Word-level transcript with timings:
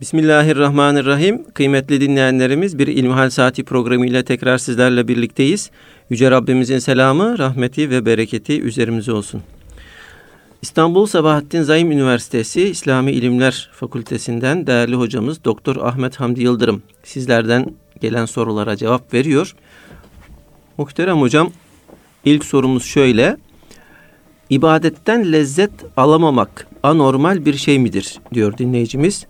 Bismillahirrahmanirrahim. 0.00 1.44
Kıymetli 1.54 2.00
dinleyenlerimiz 2.00 2.78
bir 2.78 2.86
İlmihal 2.86 3.30
Saati 3.30 3.64
programıyla 3.64 4.22
tekrar 4.22 4.58
sizlerle 4.58 5.08
birlikteyiz. 5.08 5.70
Yüce 6.10 6.30
Rabbimizin 6.30 6.78
selamı, 6.78 7.38
rahmeti 7.38 7.90
ve 7.90 8.06
bereketi 8.06 8.62
üzerimize 8.62 9.12
olsun. 9.12 9.42
İstanbul 10.62 11.06
Sabahattin 11.06 11.62
Zaim 11.62 11.92
Üniversitesi 11.92 12.62
İslami 12.62 13.12
İlimler 13.12 13.70
Fakültesinden 13.72 14.66
değerli 14.66 14.96
hocamız 14.96 15.44
Doktor 15.44 15.76
Ahmet 15.76 16.20
Hamdi 16.20 16.42
Yıldırım 16.42 16.82
sizlerden 17.02 17.74
gelen 18.00 18.26
sorulara 18.26 18.76
cevap 18.76 19.14
veriyor. 19.14 19.54
Muhterem 20.76 21.20
hocam 21.20 21.50
ilk 22.24 22.44
sorumuz 22.44 22.84
şöyle. 22.84 23.36
İbadetten 24.50 25.32
lezzet 25.32 25.72
alamamak 25.96 26.66
anormal 26.82 27.44
bir 27.44 27.54
şey 27.54 27.78
midir 27.78 28.18
diyor 28.34 28.58
dinleyicimiz. 28.58 29.26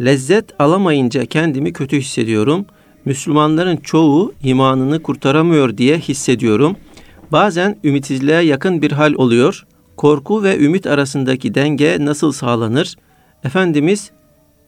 Lezzet 0.00 0.44
alamayınca 0.58 1.26
kendimi 1.26 1.72
kötü 1.72 1.96
hissediyorum. 1.96 2.66
Müslümanların 3.04 3.76
çoğu 3.76 4.34
imanını 4.42 5.02
kurtaramıyor 5.02 5.76
diye 5.78 5.98
hissediyorum. 5.98 6.76
Bazen 7.32 7.78
ümitsizliğe 7.84 8.40
yakın 8.40 8.82
bir 8.82 8.92
hal 8.92 9.14
oluyor. 9.14 9.66
Korku 9.96 10.42
ve 10.42 10.58
ümit 10.58 10.86
arasındaki 10.86 11.54
denge 11.54 11.96
nasıl 12.00 12.32
sağlanır? 12.32 12.96
Efendimiz 13.44 14.10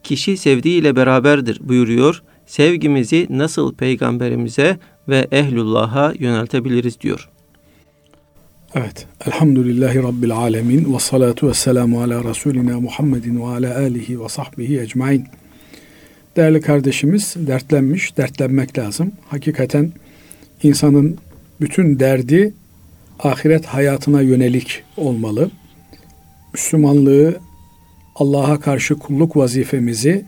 kişi 0.02 0.36
sevdiğiyle 0.36 0.96
beraberdir 0.96 1.60
buyuruyor. 1.68 2.22
Sevgimizi 2.46 3.26
nasıl 3.30 3.74
peygamberimize 3.74 4.78
ve 5.08 5.28
ehlullah'a 5.32 6.12
yöneltebiliriz 6.18 7.00
diyor. 7.00 7.30
Evet. 8.74 9.06
Elhamdülillahi 9.26 10.02
Rabbil 10.02 10.32
alemin 10.32 10.94
ve 10.94 10.98
salatu 10.98 11.48
ve 11.48 11.54
selamu 11.54 12.02
ala 12.02 12.24
Resulina 12.24 12.80
Muhammedin 12.80 13.40
ve 13.40 13.44
ala 13.44 13.78
alihi 13.78 14.20
ve 14.20 14.28
sahbihi 14.28 14.80
ecmain. 14.80 15.24
Değerli 16.36 16.60
kardeşimiz 16.60 17.34
dertlenmiş, 17.36 18.16
dertlenmek 18.16 18.78
lazım. 18.78 19.12
Hakikaten 19.28 19.92
insanın 20.62 21.18
bütün 21.60 21.98
derdi 22.00 22.54
ahiret 23.18 23.66
hayatına 23.66 24.22
yönelik 24.22 24.82
olmalı. 24.96 25.50
Müslümanlığı, 26.52 27.36
Allah'a 28.14 28.60
karşı 28.60 28.94
kulluk 28.94 29.36
vazifemizi 29.36 30.24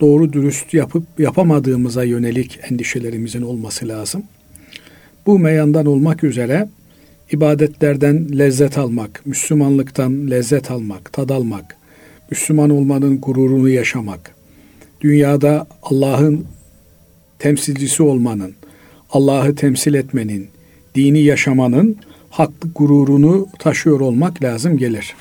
doğru 0.00 0.32
dürüst 0.32 0.74
yapıp 0.74 1.04
yapamadığımıza 1.18 2.04
yönelik 2.04 2.60
endişelerimizin 2.70 3.42
olması 3.42 3.88
lazım. 3.88 4.22
Bu 5.26 5.38
meyandan 5.38 5.86
olmak 5.86 6.24
üzere 6.24 6.68
ibadetlerden 7.32 8.38
lezzet 8.38 8.78
almak, 8.78 9.26
Müslümanlıktan 9.26 10.30
lezzet 10.30 10.70
almak, 10.70 11.12
tad 11.12 11.28
almak, 11.28 11.76
Müslüman 12.30 12.70
olmanın 12.70 13.20
gururunu 13.20 13.68
yaşamak, 13.68 14.34
dünyada 15.00 15.66
Allah'ın 15.82 16.46
temsilcisi 17.38 18.02
olmanın, 18.02 18.54
Allah'ı 19.10 19.54
temsil 19.54 19.94
etmenin, 19.94 20.48
dini 20.94 21.20
yaşamanın 21.22 21.96
haklı 22.30 22.70
gururunu 22.74 23.48
taşıyor 23.58 24.00
olmak 24.00 24.42
lazım 24.42 24.76
gelir. 24.76 25.14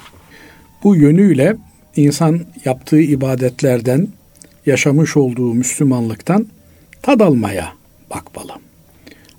Bu 0.84 0.96
yönüyle 0.96 1.58
insan 1.96 2.42
yaptığı 2.66 3.02
ibadetlerden, 3.02 4.08
yaşamış 4.66 5.18
olduğu 5.18 5.54
Müslümanlıktan 5.54 6.48
tad 7.02 7.20
almaya 7.20 7.74
bakmalı. 8.10 8.52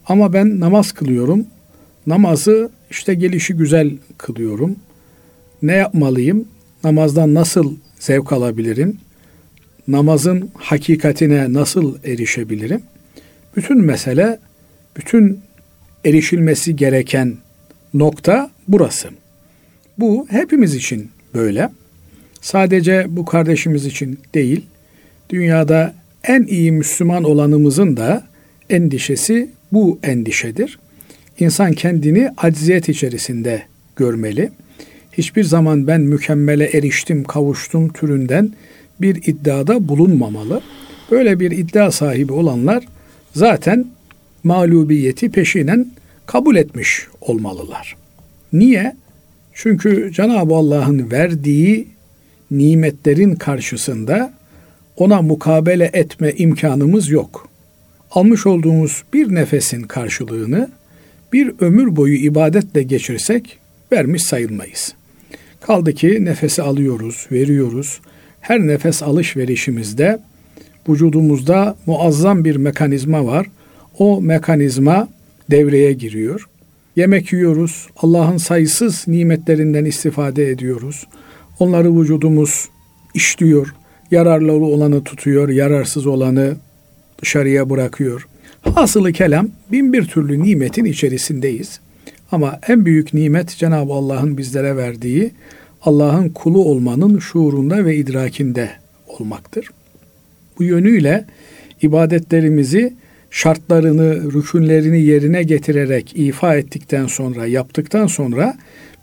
Ama 0.07 0.33
ben 0.33 0.61
namaz 0.61 0.93
kılıyorum, 0.93 1.47
Namazı 2.07 2.71
işte 2.91 3.15
gelişi 3.15 3.55
güzel 3.55 3.91
kılıyorum. 4.19 4.77
Ne 5.63 5.75
yapmalıyım? 5.75 6.49
Namazdan 6.85 7.35
nasıl 7.35 7.77
zevk 7.99 8.33
alabilirim? 8.33 8.99
Namazın 9.89 10.51
hakikatine 10.55 11.53
nasıl 11.53 11.99
erişebilirim? 12.05 12.83
Bütün 13.57 13.79
mesele, 13.85 14.39
bütün 14.97 15.41
erişilmesi 16.05 16.77
gereken 16.77 17.37
nokta 17.95 18.51
burası. 18.69 19.09
Bu 19.99 20.27
hepimiz 20.31 20.75
için 20.75 21.11
böyle. 21.35 21.71
Sadece 22.41 23.07
bu 23.09 23.25
kardeşimiz 23.25 23.87
için 23.87 24.19
değil, 24.35 24.67
dünyada 25.31 25.95
en 26.25 26.43
iyi 26.43 26.73
Müslüman 26.73 27.25
olanımızın 27.25 27.97
da 27.97 28.27
endişesi 28.71 29.51
bu 29.73 29.99
endişedir. 30.03 30.79
İnsan 31.41 31.73
kendini 31.73 32.31
acziyet 32.37 32.89
içerisinde 32.89 33.63
görmeli. 33.97 34.51
Hiçbir 35.13 35.45
zaman 35.45 35.87
ben 35.87 36.01
mükemmele 36.01 36.65
eriştim, 36.65 37.25
kavuştum 37.25 37.93
türünden 37.93 38.53
bir 39.01 39.17
iddiada 39.17 39.89
bulunmamalı. 39.89 40.61
Böyle 41.11 41.41
bir 41.41 41.51
iddia 41.51 41.91
sahibi 41.91 42.33
olanlar 42.33 42.85
zaten 43.35 43.87
mağlubiyeti 44.45 45.31
peşinen 45.31 45.87
kabul 46.27 46.57
etmiş 46.57 47.07
olmalılar. 47.21 47.97
Niye? 48.53 48.97
Çünkü 49.55 50.13
Cenab-ı 50.13 50.55
Allah'ın 50.55 51.11
verdiği 51.11 51.89
nimetlerin 52.51 53.35
karşısında 53.35 54.33
ona 54.97 55.23
mukabele 55.23 55.91
etme 55.93 56.33
imkanımız 56.33 57.11
yok. 57.11 57.49
Almış 58.11 58.47
olduğumuz 58.47 59.05
bir 59.13 59.35
nefesin 59.35 59.83
karşılığını 59.83 60.69
bir 61.33 61.53
ömür 61.61 61.97
boyu 61.97 62.15
ibadetle 62.15 62.83
geçirsek 62.83 63.59
vermiş 63.93 64.23
sayılmayız. 64.23 64.95
Kaldı 65.61 65.93
ki 65.93 66.25
nefesi 66.25 66.63
alıyoruz, 66.63 67.27
veriyoruz. 67.33 68.01
Her 68.41 68.61
nefes 68.61 69.03
alışverişimizde 69.03 70.19
vücudumuzda 70.89 71.77
muazzam 71.87 72.45
bir 72.45 72.57
mekanizma 72.57 73.27
var. 73.27 73.47
O 73.99 74.23
mekanizma 74.23 75.09
devreye 75.51 75.93
giriyor. 75.93 76.49
Yemek 76.97 77.33
yiyoruz. 77.33 77.89
Allah'ın 77.97 78.37
sayısız 78.37 79.05
nimetlerinden 79.09 79.85
istifade 79.85 80.51
ediyoruz. 80.51 81.07
Onları 81.59 82.01
vücudumuz 82.01 82.69
işliyor. 83.15 83.75
Yararlı 84.11 84.53
olanı 84.53 85.05
tutuyor, 85.05 85.49
yararsız 85.49 86.07
olanı 86.07 86.57
dışarıya 87.23 87.71
bırakıyor. 87.71 88.27
Hasılı 88.63 89.13
kelam 89.13 89.49
bin 89.73 89.93
bir 89.93 90.05
türlü 90.05 90.43
nimetin 90.43 90.85
içerisindeyiz. 90.85 91.81
Ama 92.33 92.59
en 92.69 92.87
büyük 92.87 93.15
nimet 93.15 93.49
Cenab-ı 93.49 93.93
Allah'ın 93.93 94.39
bizlere 94.39 94.77
verdiği 94.77 95.31
Allah'ın 95.83 96.29
kulu 96.29 96.65
olmanın 96.65 97.19
şuurunda 97.19 97.85
ve 97.85 97.97
idrakinde 97.97 98.71
olmaktır. 99.07 99.67
Bu 100.59 100.65
yönüyle 100.65 101.25
ibadetlerimizi 101.83 102.95
şartlarını, 103.31 104.33
rükünlerini 104.33 105.03
yerine 105.03 105.43
getirerek 105.43 106.13
ifa 106.17 106.57
ettikten 106.57 107.07
sonra, 107.07 107.47
yaptıktan 107.47 108.07
sonra 108.07 108.57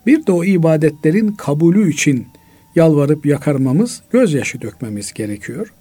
bir 0.06 0.26
de 0.26 0.32
o 0.32 0.44
ibadetlerin 0.44 1.32
kabulü 1.32 1.90
için 1.90 2.26
yalvarıp 2.74 3.26
yakarmamız, 3.26 4.02
gözyaşı 4.12 4.60
dökmemiz 4.60 5.12
gerekiyor. 5.12 5.72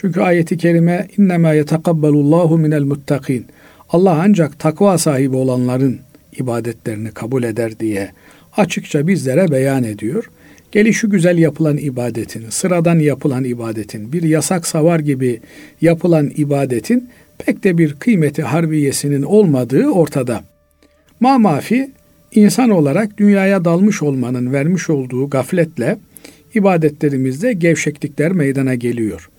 Çünkü 0.00 0.20
ayeti 0.20 0.56
kerime 0.56 1.08
innema 1.18 1.52
yetekabbalullahu 1.52 2.58
minel 2.58 2.82
muttakin. 2.82 3.46
Allah 3.90 4.20
ancak 4.22 4.58
takva 4.58 4.98
sahibi 4.98 5.36
olanların 5.36 5.98
ibadetlerini 6.38 7.10
kabul 7.10 7.42
eder 7.42 7.80
diye 7.80 8.10
açıkça 8.56 9.06
bizlere 9.06 9.50
beyan 9.50 9.84
ediyor. 9.84 10.30
Gelişi 10.72 11.06
güzel 11.06 11.38
yapılan 11.38 11.76
ibadetin, 11.76 12.44
sıradan 12.50 12.98
yapılan 12.98 13.44
ibadetin, 13.44 14.12
bir 14.12 14.22
yasak 14.22 14.66
savar 14.66 15.00
gibi 15.00 15.40
yapılan 15.80 16.30
ibadetin 16.36 17.08
pek 17.38 17.64
de 17.64 17.78
bir 17.78 17.94
kıymeti 17.94 18.42
harbiyesinin 18.42 19.22
olmadığı 19.22 19.88
ortada. 19.88 20.44
Ma 21.20 21.38
mafi 21.38 21.90
insan 22.32 22.70
olarak 22.70 23.18
dünyaya 23.18 23.64
dalmış 23.64 24.02
olmanın 24.02 24.52
vermiş 24.52 24.90
olduğu 24.90 25.30
gafletle 25.30 25.98
ibadetlerimizde 26.54 27.52
gevşeklikler 27.52 28.32
meydana 28.32 28.74
geliyor. 28.74 29.30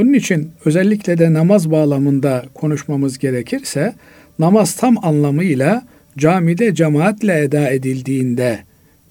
Onun 0.00 0.12
için 0.12 0.50
özellikle 0.64 1.18
de 1.18 1.32
namaz 1.32 1.70
bağlamında 1.70 2.44
konuşmamız 2.54 3.18
gerekirse 3.18 3.94
namaz 4.38 4.76
tam 4.76 5.04
anlamıyla 5.04 5.86
camide 6.18 6.74
cemaatle 6.74 7.42
eda 7.42 7.70
edildiğinde 7.70 8.58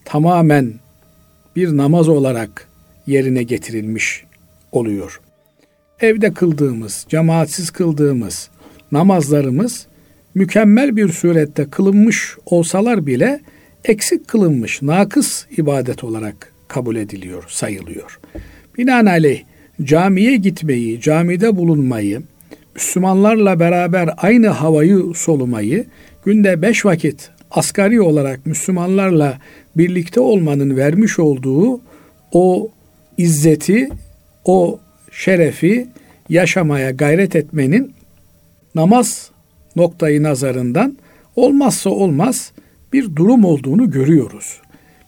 tamamen 0.06 0.74
bir 1.56 1.78
namaz 1.78 2.10
olarak 2.10 2.68
yerine 3.08 3.44
getirilmiş 3.44 4.24
oluyor. 4.72 5.22
Evde 6.00 6.34
kıldığımız, 6.34 7.06
cemaatsiz 7.10 7.70
kıldığımız 7.70 8.50
namazlarımız 8.92 9.88
mükemmel 10.36 10.96
bir 10.96 11.10
surette 11.10 11.70
kılınmış 11.70 12.36
olsalar 12.46 13.06
bile 13.06 13.40
eksik 13.86 14.28
kılınmış, 14.28 14.82
nakıs 14.82 15.46
ibadet 15.58 16.04
olarak 16.04 16.54
kabul 16.68 16.96
ediliyor, 16.96 17.44
sayılıyor. 17.48 18.20
Binaenaleyh 18.78 19.49
camiye 19.84 20.36
gitmeyi, 20.36 21.02
camide 21.02 21.56
bulunmayı, 21.56 22.22
Müslümanlarla 22.76 23.60
beraber 23.60 24.10
aynı 24.18 24.48
havayı 24.48 25.04
solumayı, 25.16 25.86
günde 26.26 26.62
beş 26.62 26.86
vakit 26.86 27.30
asgari 27.52 28.02
olarak 28.02 28.46
Müslümanlarla 28.46 29.38
birlikte 29.78 30.20
olmanın 30.20 30.78
vermiş 30.78 31.20
olduğu 31.20 31.82
o 32.32 32.70
izzeti, 33.18 33.90
o 34.46 34.80
şerefi 35.12 35.88
yaşamaya 36.30 36.92
gayret 36.92 37.36
etmenin 37.36 37.94
namaz 38.76 39.32
noktayı 39.76 40.24
nazarından 40.24 40.98
olmazsa 41.36 41.90
olmaz 41.90 42.52
bir 42.94 43.16
durum 43.16 43.46
olduğunu 43.46 43.92
görüyoruz. 43.92 44.62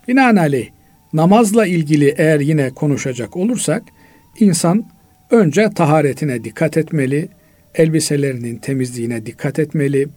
Binaenaleyh 0.08 0.70
namazla 1.14 1.66
ilgili 1.66 2.16
eğer 2.18 2.40
yine 2.40 2.70
konuşacak 2.70 3.38
olursak 3.38 3.84
insan 4.40 4.86
önce 5.32 5.70
taharetine 5.70 6.44
dikkat 6.44 6.78
etmeli, 6.78 7.30
elbiselerinin 7.76 8.58
temizliğine 8.58 9.26
dikkat 9.26 9.60
etmeli, 9.60 10.08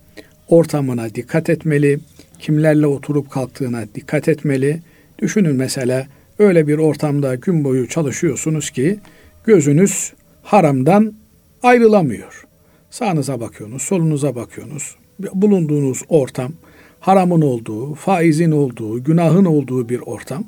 ortamına 0.49 1.14
dikkat 1.14 1.50
etmeli, 1.50 1.99
kimlerle 2.38 2.87
oturup 2.87 3.31
kalktığına 3.31 3.84
dikkat 3.94 4.28
etmeli. 4.28 4.82
Düşünün 5.19 5.56
mesela 5.56 6.06
öyle 6.38 6.66
bir 6.66 6.78
ortamda 6.78 7.34
gün 7.34 7.64
boyu 7.64 7.88
çalışıyorsunuz 7.88 8.70
ki 8.70 8.99
gözünüz 9.44 10.12
haramdan 10.43 11.14
ayrılamıyor. 11.62 12.44
Sağınıza 12.90 13.40
bakıyorsunuz, 13.40 13.82
solunuza 13.82 14.34
bakıyorsunuz. 14.34 14.96
Bulunduğunuz 15.34 16.02
ortam 16.08 16.52
haramın 17.00 17.40
olduğu, 17.40 17.94
faizin 17.94 18.50
olduğu, 18.50 19.05
günahın 19.05 19.44
olduğu 19.44 19.88
bir 19.88 20.00
ortam. 20.00 20.44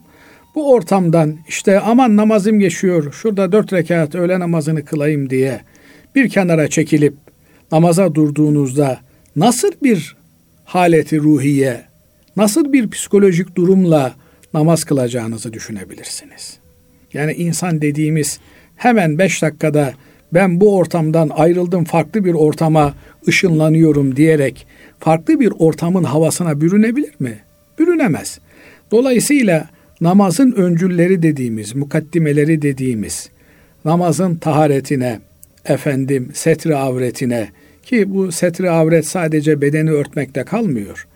Bu 0.57 0.73
ortamdan 0.73 1.39
işte 1.49 1.81
aman 1.81 2.17
namazım 2.17 2.61
geçiyor, 2.61 3.13
şurada 3.13 3.53
dört 3.53 3.73
rekat 3.73 4.15
öğle 4.15 4.41
namazını 4.41 4.85
kılayım 4.85 5.31
diye 5.31 5.61
bir 6.15 6.29
kenara 6.29 6.69
çekilip 6.69 7.15
namaza 7.73 8.15
durduğunuzda 8.15 9.01
nasıl 9.37 9.71
bir 9.83 10.17
haleti 10.65 11.19
ruhiye, 11.19 11.83
nasıl 12.37 12.73
bir 12.73 12.91
psikolojik 12.91 13.57
durumla 13.57 14.15
namaz 14.55 14.85
kılacağınızı 14.85 15.53
düşünebilirsiniz. 15.53 16.59
Yani 17.13 17.33
insan 17.33 17.83
dediğimiz 17.83 18.41
hemen 18.77 19.19
beş 19.19 19.43
dakikada 19.43 19.93
ben 20.35 20.61
bu 20.61 20.77
ortamdan 20.77 21.31
ayrıldım 21.35 21.85
farklı 21.85 22.25
bir 22.25 22.35
ortama 22.35 22.95
ışınlanıyorum 23.29 24.17
diyerek 24.17 24.67
farklı 25.01 25.41
bir 25.41 25.53
ortamın 25.59 26.05
havasına 26.05 26.61
bürünebilir 26.61 27.15
mi? 27.19 27.39
Bürünemez. 27.79 28.39
Dolayısıyla 28.91 29.76
namazın 30.01 30.53
öncülleri 30.53 31.23
dediğimiz, 31.23 31.75
mukaddimeleri 31.75 32.63
dediğimiz, 32.63 33.31
namazın 33.85 34.35
taharetine, 34.35 35.21
efendim 35.65 36.31
setri 36.35 36.77
avretine 36.77 37.49
ki 37.83 38.15
bu 38.15 38.33
setri 38.33 38.71
avret 38.71 39.07
sadece 39.07 39.61
bedeni 39.61 39.91
örtmekte 39.91 40.45
kalmıyor. 40.45 41.07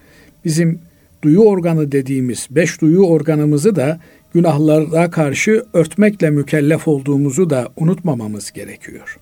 Bizim 0.45 0.81
duyu 1.23 1.41
organı 1.41 1.93
dediğimiz 1.93 2.47
beş 2.51 2.81
duyu 2.81 3.01
organımızı 3.01 3.77
da 3.77 4.01
günahlara 4.35 5.11
karşı 5.11 5.65
örtmekle 5.73 6.31
mükellef 6.31 6.89
olduğumuzu 6.89 7.51
da 7.51 7.69
unutmamamız 7.77 8.53
gerekiyor. 8.53 9.19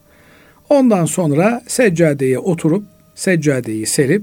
Ondan 0.68 1.04
sonra 1.04 1.62
seccadeye 1.66 2.38
oturup 2.38 2.84
seccadeyi 3.14 3.86
serip 3.86 4.22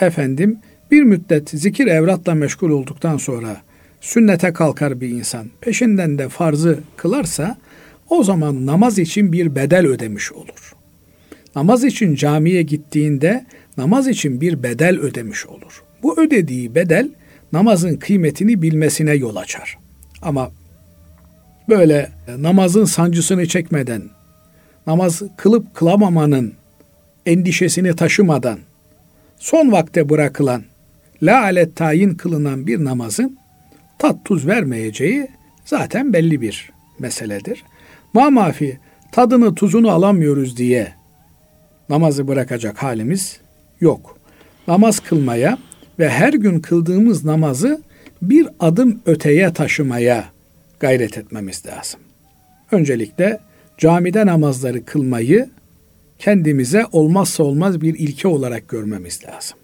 efendim 0.00 0.58
bir 0.90 1.02
müddet 1.02 1.50
zikir 1.50 1.86
evratla 1.86 2.34
meşgul 2.34 2.70
olduktan 2.70 3.16
sonra 3.16 3.56
sünnete 4.06 4.52
kalkar 4.52 5.00
bir 5.00 5.08
insan. 5.08 5.46
Peşinden 5.60 6.18
de 6.18 6.28
farzı 6.28 6.78
kılarsa 6.96 7.56
o 8.10 8.24
zaman 8.24 8.66
namaz 8.66 8.98
için 8.98 9.32
bir 9.32 9.54
bedel 9.54 9.86
ödemiş 9.86 10.32
olur. 10.32 10.74
Namaz 11.56 11.84
için 11.84 12.14
camiye 12.14 12.62
gittiğinde 12.62 13.46
namaz 13.76 14.08
için 14.08 14.40
bir 14.40 14.62
bedel 14.62 14.98
ödemiş 14.98 15.46
olur. 15.46 15.82
Bu 16.02 16.20
ödediği 16.20 16.74
bedel 16.74 17.08
namazın 17.52 17.96
kıymetini 17.96 18.62
bilmesine 18.62 19.14
yol 19.14 19.36
açar. 19.36 19.78
Ama 20.22 20.50
böyle 21.68 22.10
namazın 22.38 22.84
sancısını 22.84 23.46
çekmeden, 23.46 24.02
namaz 24.86 25.22
kılıp 25.36 25.74
kılamamanın 25.74 26.52
endişesini 27.26 27.96
taşımadan, 27.96 28.58
son 29.38 29.72
vakte 29.72 30.08
bırakılan, 30.08 30.62
la 31.22 31.42
alet 31.42 31.76
tayin 31.76 32.14
kılınan 32.14 32.66
bir 32.66 32.84
namazın 32.84 33.38
tat 33.98 34.24
tuz 34.24 34.46
vermeyeceği 34.46 35.28
zaten 35.64 36.12
belli 36.12 36.40
bir 36.40 36.70
meseledir. 36.98 37.64
Mamafi 38.12 38.78
tadını 39.12 39.54
tuzunu 39.54 39.90
alamıyoruz 39.90 40.56
diye 40.56 40.92
namazı 41.88 42.28
bırakacak 42.28 42.82
halimiz 42.82 43.40
yok. 43.80 44.18
Namaz 44.68 45.00
kılmaya 45.00 45.58
ve 45.98 46.08
her 46.08 46.32
gün 46.32 46.60
kıldığımız 46.60 47.24
namazı 47.24 47.82
bir 48.22 48.48
adım 48.60 49.00
öteye 49.06 49.52
taşımaya 49.52 50.24
gayret 50.80 51.18
etmemiz 51.18 51.66
lazım. 51.66 52.00
Öncelikle 52.72 53.40
camide 53.78 54.26
namazları 54.26 54.84
kılmayı 54.84 55.50
kendimize 56.18 56.86
olmazsa 56.92 57.42
olmaz 57.42 57.80
bir 57.80 57.94
ilke 57.98 58.28
olarak 58.28 58.68
görmemiz 58.68 59.24
lazım. 59.24 59.58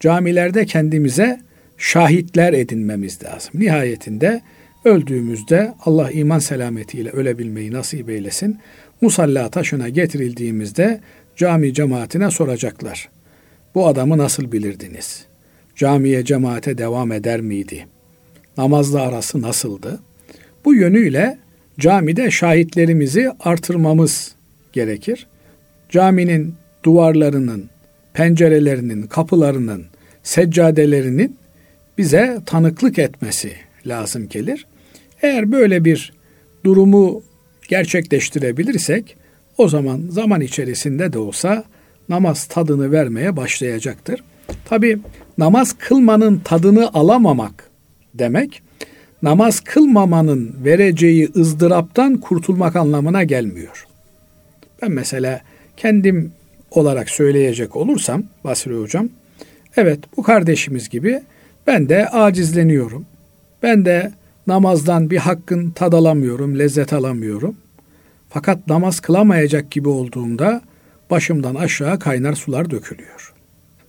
Camilerde 0.00 0.66
kendimize 0.66 1.40
şahitler 1.78 2.52
edinmemiz 2.52 3.22
lazım. 3.24 3.50
Nihayetinde 3.54 4.40
öldüğümüzde 4.84 5.74
Allah 5.84 6.10
iman 6.10 6.38
selametiyle 6.38 7.10
ölebilmeyi 7.10 7.72
nasip 7.72 8.10
eylesin. 8.10 8.58
Musalla 9.00 9.48
taşına 9.48 9.88
getirildiğimizde 9.88 11.00
cami 11.36 11.74
cemaatine 11.74 12.30
soracaklar. 12.30 13.08
Bu 13.74 13.86
adamı 13.86 14.18
nasıl 14.18 14.52
bilirdiniz? 14.52 15.26
Camiye 15.76 16.24
cemaate 16.24 16.78
devam 16.78 17.12
eder 17.12 17.40
miydi? 17.40 17.86
Namazla 18.56 19.02
arası 19.02 19.42
nasıldı? 19.42 20.00
Bu 20.64 20.74
yönüyle 20.74 21.38
camide 21.78 22.30
şahitlerimizi 22.30 23.30
artırmamız 23.40 24.34
gerekir. 24.72 25.26
Caminin 25.90 26.54
duvarlarının, 26.84 27.70
pencerelerinin, 28.14 29.02
kapılarının, 29.02 29.84
seccadelerinin 30.22 31.36
bize 31.98 32.38
tanıklık 32.46 32.98
etmesi 32.98 33.52
lazım 33.86 34.28
gelir. 34.28 34.66
Eğer 35.22 35.52
böyle 35.52 35.84
bir 35.84 36.12
durumu 36.64 37.22
gerçekleştirebilirsek 37.68 39.16
o 39.58 39.68
zaman 39.68 40.02
zaman 40.10 40.40
içerisinde 40.40 41.12
de 41.12 41.18
olsa 41.18 41.64
namaz 42.08 42.46
tadını 42.46 42.92
vermeye 42.92 43.36
başlayacaktır. 43.36 44.24
Tabi 44.64 44.98
namaz 45.38 45.72
kılmanın 45.78 46.38
tadını 46.38 46.90
alamamak 46.94 47.70
demek 48.14 48.62
namaz 49.22 49.60
kılmamanın 49.60 50.56
vereceği 50.64 51.30
ızdıraptan 51.36 52.16
kurtulmak 52.16 52.76
anlamına 52.76 53.24
gelmiyor. 53.24 53.86
Ben 54.82 54.90
mesela 54.90 55.40
kendim 55.76 56.32
olarak 56.70 57.10
söyleyecek 57.10 57.76
olursam 57.76 58.22
Basri 58.44 58.74
Hocam, 58.74 59.08
evet 59.76 59.98
bu 60.16 60.22
kardeşimiz 60.22 60.88
gibi 60.88 61.22
ben 61.66 61.88
de 61.88 62.08
acizleniyorum. 62.08 63.06
Ben 63.62 63.84
de 63.84 64.12
namazdan 64.46 65.10
bir 65.10 65.16
hakkın 65.16 65.70
tad 65.70 65.92
alamıyorum, 65.92 66.58
lezzet 66.58 66.92
alamıyorum. 66.92 67.56
Fakat 68.28 68.66
namaz 68.66 69.00
kılamayacak 69.00 69.70
gibi 69.70 69.88
olduğumda 69.88 70.60
başımdan 71.10 71.54
aşağı 71.54 71.98
kaynar 71.98 72.34
sular 72.34 72.70
dökülüyor. 72.70 73.34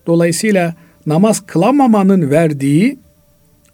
Dolayısıyla 0.06 0.74
namaz 1.06 1.46
kılamamanın 1.46 2.30
verdiği 2.30 2.98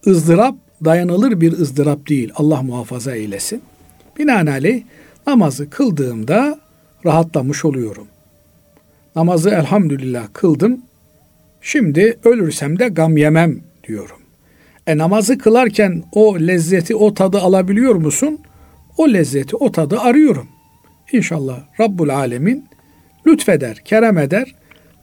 ızdırap 0.07 0.55
dayanılır 0.85 1.41
bir 1.41 1.53
ızdırap 1.53 2.09
değil. 2.09 2.33
Allah 2.37 2.63
muhafaza 2.63 3.15
eylesin. 3.15 3.63
Binaenaleyh 4.19 4.83
namazı 5.27 5.71
kıldığımda 5.71 6.59
rahatlamış 7.07 7.65
oluyorum. 7.65 8.07
Namazı 9.17 9.51
elhamdülillah 9.51 10.27
kıldım. 10.33 10.81
Şimdi 11.61 12.19
ölürsem 12.25 12.79
de 12.79 12.89
gam 12.89 13.17
yemem 13.17 13.61
diyorum. 13.89 14.19
E 14.87 14.99
namazı 14.99 15.39
kılarken 15.39 16.03
o 16.13 16.39
lezzeti, 16.41 16.97
o 16.97 17.15
tadı 17.15 17.39
alabiliyor 17.39 17.95
musun? 17.95 18.39
O 18.97 19.09
lezzeti, 19.09 19.57
o 19.57 19.73
tadı 19.73 20.01
arıyorum. 20.01 20.49
İnşallah 21.13 21.61
Rabbul 21.81 22.09
Alemin 22.09 22.65
lütfeder, 23.27 23.77
kerem 23.85 24.19
eder. 24.19 24.55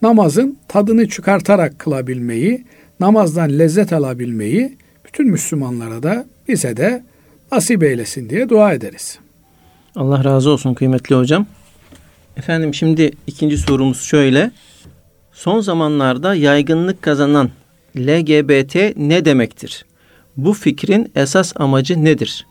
Namazın 0.02 0.58
tadını 0.68 1.10
çıkartarak 1.10 1.80
kılabilmeyi, 1.80 2.66
namazdan 3.00 3.60
lezzet 3.60 3.94
alabilmeyi 3.94 4.78
bütün 5.06 5.30
Müslümanlara 5.32 6.04
da 6.04 6.26
bize 6.48 6.78
de 6.78 7.04
nasip 7.52 7.84
eylesin 7.84 8.30
diye 8.30 8.50
dua 8.50 8.74
ederiz. 8.74 9.20
Allah 9.96 10.24
razı 10.24 10.50
olsun 10.50 10.74
kıymetli 10.74 11.16
hocam. 11.16 11.46
Efendim 12.38 12.74
şimdi 12.74 13.12
ikinci 13.28 13.58
sorumuz 13.58 14.02
şöyle. 14.02 14.52
Son 15.32 15.60
zamanlarda 15.60 16.36
yaygınlık 16.36 17.02
kazanan 17.02 17.50
LGBT 17.98 18.98
ne 18.98 19.26
demektir? 19.26 19.86
Bu 20.38 20.54
fikrin 20.54 21.12
esas 21.16 21.54
amacı 21.56 22.04
nedir? 22.06 22.48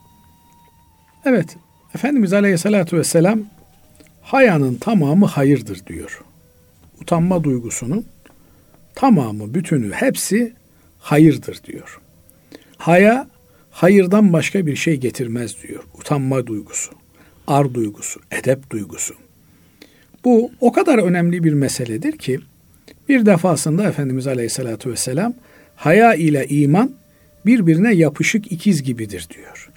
Evet, 1.24 1.56
Efendimiz 1.94 2.32
Aleyhisselatü 2.32 2.98
Vesselam 2.98 3.40
hayanın 4.22 4.74
tamamı 4.74 5.26
hayırdır 5.26 5.86
diyor. 5.86 6.24
Utanma 7.00 7.44
duygusunun 7.44 8.06
tamamı, 8.94 9.54
bütünü, 9.54 9.92
hepsi 9.92 10.52
hayırdır 10.98 11.60
diyor. 11.64 12.00
Haya 12.76 13.28
hayırdan 13.70 14.32
başka 14.32 14.66
bir 14.66 14.76
şey 14.76 14.96
getirmez 14.96 15.62
diyor. 15.62 15.84
Utanma 15.98 16.46
duygusu. 16.46 16.92
ar 17.46 17.74
duygusu, 17.74 18.20
edep 18.30 18.70
duygusu. 18.70 19.14
Bu 20.24 20.50
o 20.60 20.72
kadar 20.72 20.98
önemli 20.98 21.44
bir 21.44 21.52
meseledir 21.52 22.18
ki 22.18 22.40
bir 23.10 23.26
defasında 23.26 23.88
Efendimiz 23.88 24.26
Aleyhisselatü 24.26 24.90
Vesselam 24.90 25.34
haya 25.76 26.14
ile 26.14 26.46
iman 26.46 26.92
birbirine 27.46 27.94
yapışık 27.94 28.52
ikiz 28.52 28.82
gibidir 28.82 29.28
diyor. 29.36 29.70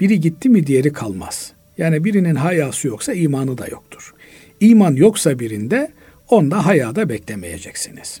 Biri 0.00 0.20
gitti 0.20 0.48
mi 0.48 0.66
diğeri 0.66 0.92
kalmaz. 0.92 1.52
Yani 1.78 2.04
birinin 2.04 2.34
hayası 2.34 2.88
yoksa 2.88 3.12
imanı 3.12 3.58
da 3.58 3.66
yoktur. 3.66 4.14
İman 4.60 4.92
yoksa 4.92 5.38
birinde 5.38 5.90
onda 6.30 6.66
hayada 6.66 7.08
beklemeyeceksiniz. 7.08 8.20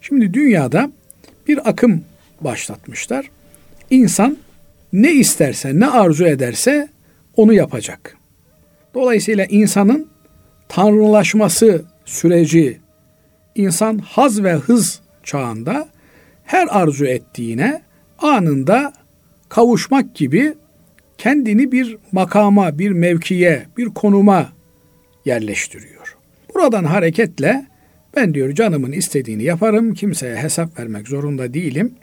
Şimdi 0.00 0.34
dünyada 0.34 0.92
bir 1.48 1.68
akım 1.68 2.04
başlatmışlar. 2.40 3.30
İnsan 3.90 4.36
ne 4.92 5.12
isterse, 5.12 5.80
ne 5.80 5.86
arzu 5.86 6.24
ederse 6.24 6.88
onu 7.36 7.52
yapacak. 7.52 8.16
Dolayısıyla 8.94 9.44
insanın 9.44 10.08
tanrılaşması 10.68 11.84
süreci, 12.04 12.80
insan 13.54 13.98
haz 13.98 14.42
ve 14.42 14.52
hız 14.52 15.00
çağında 15.24 15.88
her 16.44 16.66
arzu 16.70 17.04
ettiğine 17.04 17.82
anında 18.18 18.92
kavuşmak 19.48 20.14
gibi 20.14 20.54
kendini 21.18 21.72
bir 21.72 21.96
makama, 22.12 22.78
bir 22.78 22.90
mevkiye, 22.90 23.66
bir 23.76 23.86
konuma 23.86 24.52
yerleştiriyor. 25.24 26.16
Buradan 26.54 26.84
hareketle 26.84 27.66
ben 28.16 28.34
diyor 28.34 28.54
canımın 28.54 28.92
istediğini 28.92 29.42
yaparım, 29.42 29.94
kimseye 29.94 30.36
hesap 30.36 30.78
vermek 30.78 31.08
zorunda 31.08 31.54
değilim. 31.54 31.94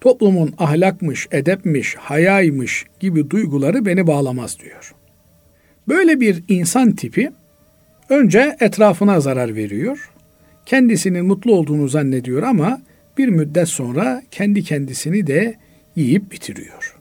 Toplumun 0.00 0.54
ahlakmış, 0.58 1.28
edepmiş, 1.30 1.94
hayaymış 1.94 2.84
gibi 3.00 3.30
duyguları 3.30 3.86
beni 3.86 4.06
bağlamaz 4.06 4.58
diyor. 4.60 4.94
Böyle 5.88 6.20
bir 6.20 6.44
insan 6.48 6.92
tipi 6.92 7.30
önce 8.08 8.56
etrafına 8.60 9.20
zarar 9.20 9.54
veriyor. 9.54 10.10
Kendisinin 10.68 11.26
mutlu 11.26 11.54
olduğunu 11.54 11.88
zannediyor 11.88 12.42
ama 12.42 12.82
bir 13.18 13.28
müddet 13.28 13.68
sonra 13.68 14.22
kendi 14.30 14.62
kendisini 14.62 15.26
de 15.26 15.54
yiyip 15.96 16.32
bitiriyor. 16.32 16.96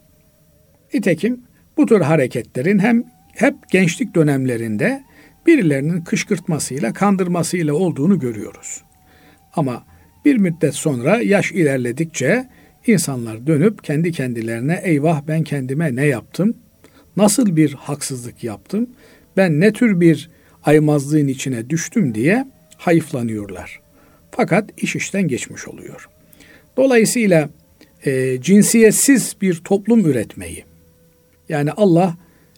Nitekim 0.93 1.41
bu 1.77 1.85
tür 1.85 2.01
hareketlerin 2.01 2.79
hem 2.79 3.03
hep 3.33 3.55
gençlik 3.71 4.15
dönemlerinde 4.15 5.03
birilerinin 5.47 6.01
kışkırtmasıyla, 6.01 6.93
kandırmasıyla 6.93 7.73
olduğunu 7.73 8.19
görüyoruz. 8.19 8.81
Ama 9.53 9.85
bir 10.25 10.37
müddet 10.37 10.73
sonra 10.73 11.21
yaş 11.21 11.51
ilerledikçe 11.51 12.49
insanlar 12.87 13.47
dönüp 13.47 13.83
kendi 13.83 14.11
kendilerine 14.11 14.81
eyvah 14.83 15.21
ben 15.27 15.43
kendime 15.43 15.95
ne 15.95 16.05
yaptım? 16.05 16.57
Nasıl 17.17 17.55
bir 17.55 17.73
haksızlık 17.73 18.43
yaptım? 18.43 18.89
Ben 19.37 19.59
ne 19.59 19.73
tür 19.73 19.99
bir 19.99 20.29
aymazlığın 20.63 21.27
içine 21.27 21.69
düştüm 21.69 22.15
diye 22.15 22.56
hayıflanıyorlar. 22.77 23.79
Fakat 24.31 24.69
iş 24.77 24.95
işten 24.95 25.27
geçmiş 25.27 25.67
oluyor. 25.67 26.09
Dolayısıyla 26.77 27.49
e, 28.05 28.41
cinsiyetsiz 28.41 29.35
bir 29.41 29.55
toplum 29.55 30.05
üretmeyi, 30.05 30.65
yani 31.49 31.71
Allah 31.71 32.17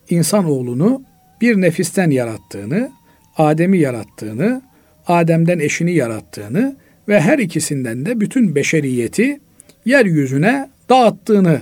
insanoğlunu 0.09 1.03
bir 1.41 1.61
nefisten 1.61 2.09
yarattığını, 2.09 2.91
Adem'i 3.37 3.77
yarattığını, 3.77 4.61
Adem'den 5.07 5.59
eşini 5.59 5.93
yarattığını 5.93 6.75
ve 7.07 7.21
her 7.21 7.39
ikisinden 7.39 8.05
de 8.05 8.19
bütün 8.19 8.55
beşeriyeti 8.55 9.39
yeryüzüne 9.85 10.69
dağıttığını 10.89 11.61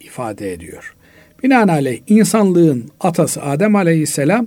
ifade 0.00 0.52
ediyor. 0.52 0.94
Binaenaleyh 1.42 2.00
insanlığın 2.06 2.90
atası 3.00 3.42
Adem 3.42 3.76
aleyhisselam, 3.76 4.46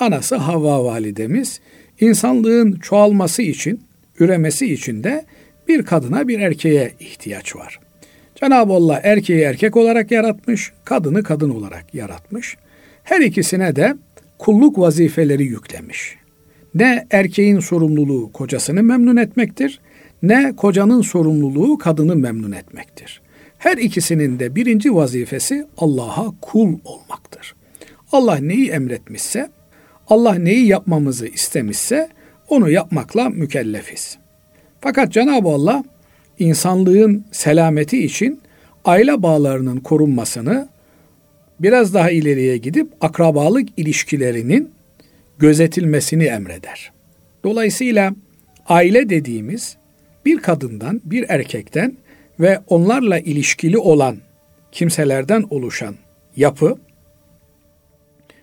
anası 0.00 0.36
Havva 0.36 0.84
validemiz, 0.84 1.60
insanlığın 2.00 2.72
çoğalması 2.72 3.42
için, 3.42 3.80
üremesi 4.20 4.72
için 4.72 5.04
de 5.04 5.24
bir 5.68 5.82
kadına 5.82 6.28
bir 6.28 6.40
erkeğe 6.40 6.92
ihtiyaç 7.00 7.56
var. 7.56 7.80
Cenab-ı 8.34 8.72
Allah 8.72 9.00
erkeği 9.02 9.40
erkek 9.40 9.76
olarak 9.76 10.10
yaratmış, 10.10 10.72
kadını 10.84 11.22
kadın 11.22 11.50
olarak 11.50 11.94
yaratmış. 11.94 12.56
Her 13.04 13.20
ikisine 13.20 13.76
de 13.76 13.96
kulluk 14.38 14.78
vazifeleri 14.78 15.44
yüklemiş. 15.44 16.16
Ne 16.74 17.06
erkeğin 17.10 17.60
sorumluluğu 17.60 18.32
kocasını 18.32 18.82
memnun 18.82 19.16
etmektir, 19.16 19.80
ne 20.22 20.52
kocanın 20.56 21.00
sorumluluğu 21.00 21.78
kadını 21.78 22.16
memnun 22.16 22.52
etmektir. 22.52 23.20
Her 23.58 23.76
ikisinin 23.76 24.38
de 24.38 24.54
birinci 24.54 24.94
vazifesi 24.94 25.66
Allah'a 25.78 26.34
kul 26.40 26.78
olmaktır. 26.84 27.54
Allah 28.12 28.36
neyi 28.36 28.70
emretmişse, 28.70 29.50
Allah 30.08 30.34
neyi 30.34 30.66
yapmamızı 30.66 31.26
istemişse 31.26 32.08
onu 32.48 32.70
yapmakla 32.70 33.28
mükellefiz. 33.28 34.18
Fakat 34.80 35.12
Cenab-ı 35.12 35.48
Allah 35.48 35.84
insanlığın 36.38 37.24
selameti 37.32 38.04
için 38.04 38.40
aile 38.84 39.22
bağlarının 39.22 39.80
korunmasını 39.80 40.68
biraz 41.60 41.94
daha 41.94 42.10
ileriye 42.10 42.56
gidip 42.56 42.92
akrabalık 43.00 43.68
ilişkilerinin 43.76 44.70
gözetilmesini 45.38 46.24
emreder. 46.24 46.92
Dolayısıyla 47.44 48.14
aile 48.66 49.08
dediğimiz 49.08 49.76
bir 50.24 50.38
kadından, 50.38 51.00
bir 51.04 51.24
erkekten 51.28 51.96
ve 52.40 52.60
onlarla 52.66 53.18
ilişkili 53.18 53.78
olan 53.78 54.16
kimselerden 54.72 55.44
oluşan 55.50 55.94
yapı 56.36 56.78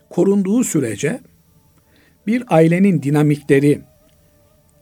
korunduğu 0.09 0.63
sürece 0.63 1.19
bir 2.27 2.43
ailenin 2.47 3.03
dinamikleri 3.03 3.81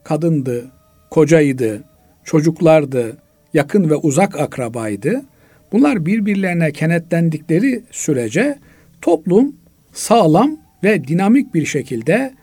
kadındı, 0.03 0.71
kocaydı, 1.09 1.83
çocuklardı, 2.23 3.17
yakın 3.53 3.89
ve 3.89 3.95
uzak 3.95 4.39
akrabaydı. 4.39 5.21
Bunlar 5.71 6.05
birbirlerine 6.05 6.71
kenetlendikleri 6.71 7.83
sürece 7.91 8.59
toplum 9.01 9.55
sağlam 9.93 10.57
ve 10.83 11.07
dinamik 11.07 11.53
bir 11.53 11.65
şekilde 11.65 12.33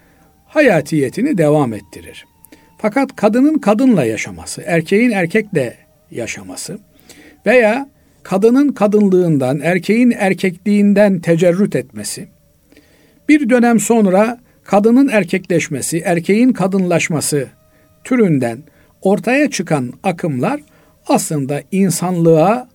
hayatiyetini 0.47 1.39
devam 1.39 1.73
ettirir. 1.73 2.25
Fakat 2.79 3.17
kadının 3.17 3.59
kadınla 3.59 4.05
yaşaması, 4.05 4.63
erkeğin 4.67 5.11
erkekle 5.11 5.77
yaşaması 6.11 6.79
veya 7.47 7.89
kadının 8.23 8.69
kadınlığından, 8.69 9.61
erkeğin 9.61 10.11
erkekliğinden 10.11 11.21
tecerrüt 11.21 11.77
etmesi, 11.77 12.29
bir 13.29 13.51
dönem 13.51 13.81
sonra 13.81 14.39
kadının 14.69 15.09
erkekleşmesi, 15.09 15.99
erkeğin 15.99 16.53
kadınlaşması 16.53 17.49
türünden 18.05 18.59
ortaya 19.03 19.51
çıkan 19.51 19.93
akımlar 20.03 20.61
aslında 21.07 21.63
insanlığa 21.73 22.69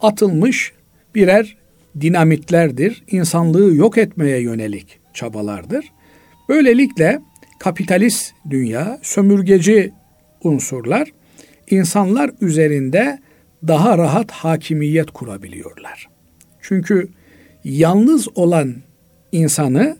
atılmış 0.00 0.72
birer 1.14 1.56
dinamitlerdir. 2.00 3.02
İnsanlığı 3.10 3.74
yok 3.74 3.98
etmeye 3.98 4.40
yönelik 4.40 4.98
çabalardır. 5.14 5.84
Böylelikle 6.48 7.20
kapitalist 7.58 8.32
dünya, 8.50 8.98
sömürgeci 9.02 9.92
unsurlar 10.44 11.08
insanlar 11.70 12.30
üzerinde 12.40 13.18
daha 13.66 13.98
rahat 13.98 14.30
hakimiyet 14.30 15.10
kurabiliyorlar. 15.10 16.08
Çünkü 16.60 17.08
yalnız 17.64 18.28
olan 18.34 18.74
insanı 19.32 19.96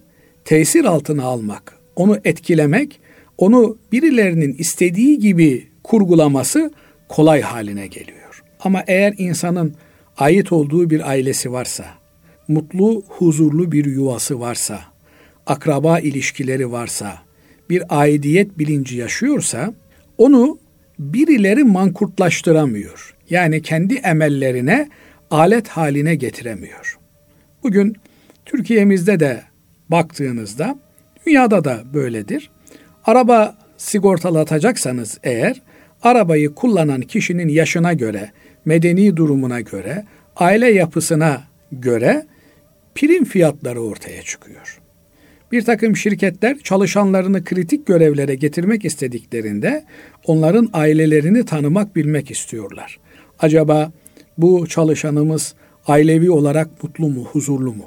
tesir 0.49 0.85
altına 0.85 1.25
almak, 1.25 1.75
onu 1.97 2.19
etkilemek 2.25 3.00
onu 3.38 3.78
birilerinin 3.93 4.55
istediği 4.59 5.19
gibi 5.19 5.69
kurgulaması 5.83 6.71
kolay 7.09 7.40
haline 7.40 7.87
geliyor. 7.87 8.43
Ama 8.61 8.85
eğer 8.87 9.14
insanın 9.19 9.75
ait 10.17 10.52
olduğu 10.52 10.90
bir 10.90 11.09
ailesi 11.09 11.52
varsa, 11.52 11.85
mutlu, 12.49 13.02
huzurlu 13.09 13.73
bir 13.73 13.85
yuvası 13.85 14.40
varsa, 14.40 14.81
akraba 15.47 15.99
ilişkileri 15.99 16.73
varsa, 16.73 17.19
bir 17.71 17.83
aidiyet 17.88 18.59
bilinci 18.59 18.97
yaşıyorsa, 18.97 19.75
onu 20.19 20.59
birileri 20.99 21.64
mankurtlaştıramıyor. 21.64 23.17
Yani 23.31 23.62
kendi 23.62 23.95
emellerine 23.95 24.88
alet 25.31 25.69
haline 25.69 26.14
getiremiyor. 26.14 26.99
Bugün 27.62 27.97
Türkiye'mizde 28.47 29.21
de 29.21 29.48
baktığınızda 29.90 30.78
dünyada 31.26 31.64
da 31.64 31.83
böyledir. 31.95 32.50
Araba 33.04 33.57
sigortalatacaksanız 33.76 35.18
eğer 35.23 35.62
arabayı 36.02 36.54
kullanan 36.54 37.00
kişinin 37.00 37.49
yaşına 37.49 37.92
göre, 37.92 38.30
medeni 38.64 39.16
durumuna 39.16 39.61
göre, 39.61 40.04
aile 40.37 40.73
yapısına 40.73 41.42
göre 41.73 42.26
prim 42.95 43.25
fiyatları 43.25 43.80
ortaya 43.80 44.23
çıkıyor. 44.23 44.80
Bir 45.52 45.62
takım 45.62 45.97
şirketler 45.97 46.59
çalışanlarını 46.59 47.45
kritik 47.45 47.87
görevlere 47.87 48.35
getirmek 48.35 48.85
istediklerinde 48.85 49.85
onların 50.25 50.68
ailelerini 50.73 51.45
tanımak 51.45 51.97
bilmek 51.97 52.30
istiyorlar. 52.30 52.99
Acaba 53.38 53.92
bu 54.38 54.66
çalışanımız 54.66 55.54
ailevi 55.87 56.30
olarak 56.30 56.83
mutlu 56.83 57.09
mu, 57.09 57.25
huzurlu 57.25 57.73
mu? 57.73 57.85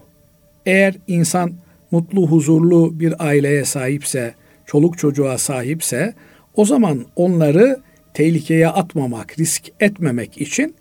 Eğer 0.66 0.96
insan 1.08 1.54
mutlu, 1.92 2.28
huzurlu 2.28 3.00
bir 3.00 3.28
aileye 3.28 3.66
sahipse, 3.66 4.36
çoluk 4.66 4.98
çocuğa 4.98 5.38
sahipse 5.38 6.14
o 6.56 6.66
zaman 6.66 7.06
onları 7.16 7.82
tehlikeye 8.14 8.68
atmamak, 8.68 9.40
risk 9.40 9.70
etmemek 9.80 10.42
için 10.42 10.76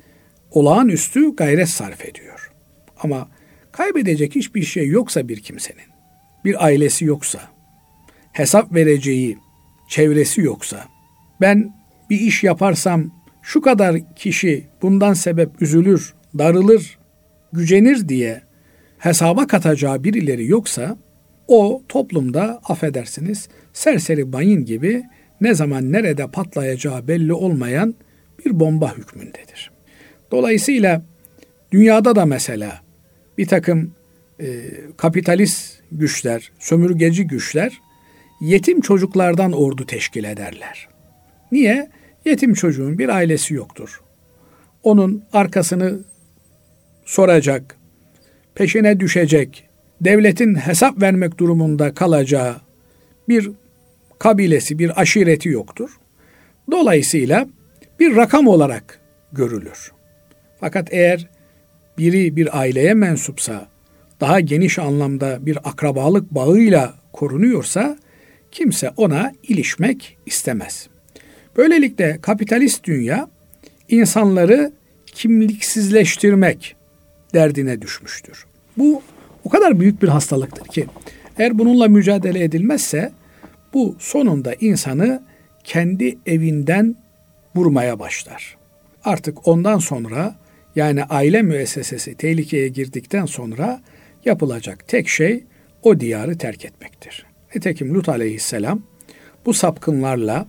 olağanüstü 0.50 1.36
gayret 1.36 1.68
sarf 1.68 2.04
ediyor. 2.04 2.52
Ama 3.02 3.28
kaybedecek 3.72 4.34
hiçbir 4.34 4.62
şey 4.62 4.86
yoksa 4.86 5.28
bir 5.28 5.40
kimsenin, 5.40 5.90
bir 6.44 6.64
ailesi 6.64 7.04
yoksa, 7.04 7.40
hesap 8.32 8.74
vereceği 8.74 9.38
çevresi 9.88 10.40
yoksa, 10.40 10.84
ben 11.40 11.74
bir 12.10 12.20
iş 12.20 12.44
yaparsam 12.44 13.10
şu 13.42 13.60
kadar 13.60 14.14
kişi 14.14 14.66
bundan 14.82 15.12
sebep 15.12 15.62
üzülür, 15.62 16.14
darılır, 16.38 16.98
gücenir 17.52 18.08
diye 18.08 18.42
hesaba 19.00 19.46
katacağı 19.46 20.04
birileri 20.04 20.46
yoksa 20.46 20.98
o 21.48 21.82
toplumda 21.88 22.60
affedersiniz 22.64 23.48
serseri 23.72 24.32
bayın 24.32 24.64
gibi 24.64 25.02
ne 25.40 25.54
zaman 25.54 25.92
nerede 25.92 26.26
patlayacağı 26.26 27.08
belli 27.08 27.32
olmayan 27.32 27.94
bir 28.44 28.60
bomba 28.60 28.96
hükmündedir. 28.96 29.70
Dolayısıyla 30.30 31.02
dünyada 31.72 32.16
da 32.16 32.26
mesela 32.26 32.80
bir 33.38 33.46
takım 33.46 33.94
e, 34.40 34.46
kapitalist 34.96 35.80
güçler, 35.92 36.52
sömürgeci 36.58 37.26
güçler 37.26 37.80
yetim 38.40 38.80
çocuklardan 38.80 39.52
ordu 39.52 39.86
teşkil 39.86 40.24
ederler. 40.24 40.88
Niye? 41.52 41.90
Yetim 42.24 42.54
çocuğun 42.54 42.98
bir 42.98 43.08
ailesi 43.08 43.54
yoktur. 43.54 44.00
Onun 44.82 45.24
arkasını 45.32 45.98
soracak, 47.04 47.79
peşine 48.60 49.00
düşecek, 49.00 49.68
devletin 50.00 50.54
hesap 50.54 51.02
vermek 51.02 51.38
durumunda 51.38 51.94
kalacağı 51.94 52.56
bir 53.28 53.50
kabilesi, 54.18 54.78
bir 54.78 55.00
aşireti 55.00 55.48
yoktur. 55.48 55.90
Dolayısıyla 56.70 57.46
bir 58.00 58.16
rakam 58.16 58.48
olarak 58.48 59.00
görülür. 59.32 59.92
Fakat 60.60 60.88
eğer 60.90 61.28
biri 61.98 62.36
bir 62.36 62.58
aileye 62.58 62.94
mensupsa, 62.94 63.68
daha 64.20 64.40
geniş 64.40 64.78
anlamda 64.78 65.46
bir 65.46 65.58
akrabalık 65.64 66.30
bağıyla 66.30 66.94
korunuyorsa 67.12 67.98
kimse 68.50 68.90
ona 68.96 69.32
ilişmek 69.42 70.18
istemez. 70.26 70.88
Böylelikle 71.56 72.18
kapitalist 72.22 72.84
dünya 72.84 73.30
insanları 73.88 74.72
kimliksizleştirmek 75.06 76.76
derdine 77.34 77.82
düşmüştür. 77.82 78.46
Bu 78.78 79.02
o 79.44 79.48
kadar 79.48 79.80
büyük 79.80 80.02
bir 80.02 80.08
hastalıktır 80.08 80.66
ki 80.66 80.86
eğer 81.38 81.58
bununla 81.58 81.88
mücadele 81.88 82.44
edilmezse 82.44 83.12
bu 83.74 83.96
sonunda 83.98 84.54
insanı 84.54 85.22
kendi 85.64 86.18
evinden 86.26 86.96
vurmaya 87.54 87.98
başlar. 87.98 88.56
Artık 89.04 89.48
ondan 89.48 89.78
sonra 89.78 90.34
yani 90.76 91.04
aile 91.04 91.42
müessesesi 91.42 92.14
tehlikeye 92.14 92.68
girdikten 92.68 93.26
sonra 93.26 93.80
yapılacak 94.24 94.88
tek 94.88 95.08
şey 95.08 95.44
o 95.82 96.00
diyarı 96.00 96.38
terk 96.38 96.64
etmektir. 96.64 97.26
Nitekim 97.54 97.94
Lut 97.94 98.08
aleyhisselam 98.08 98.82
bu 99.46 99.54
sapkınlarla 99.54 100.46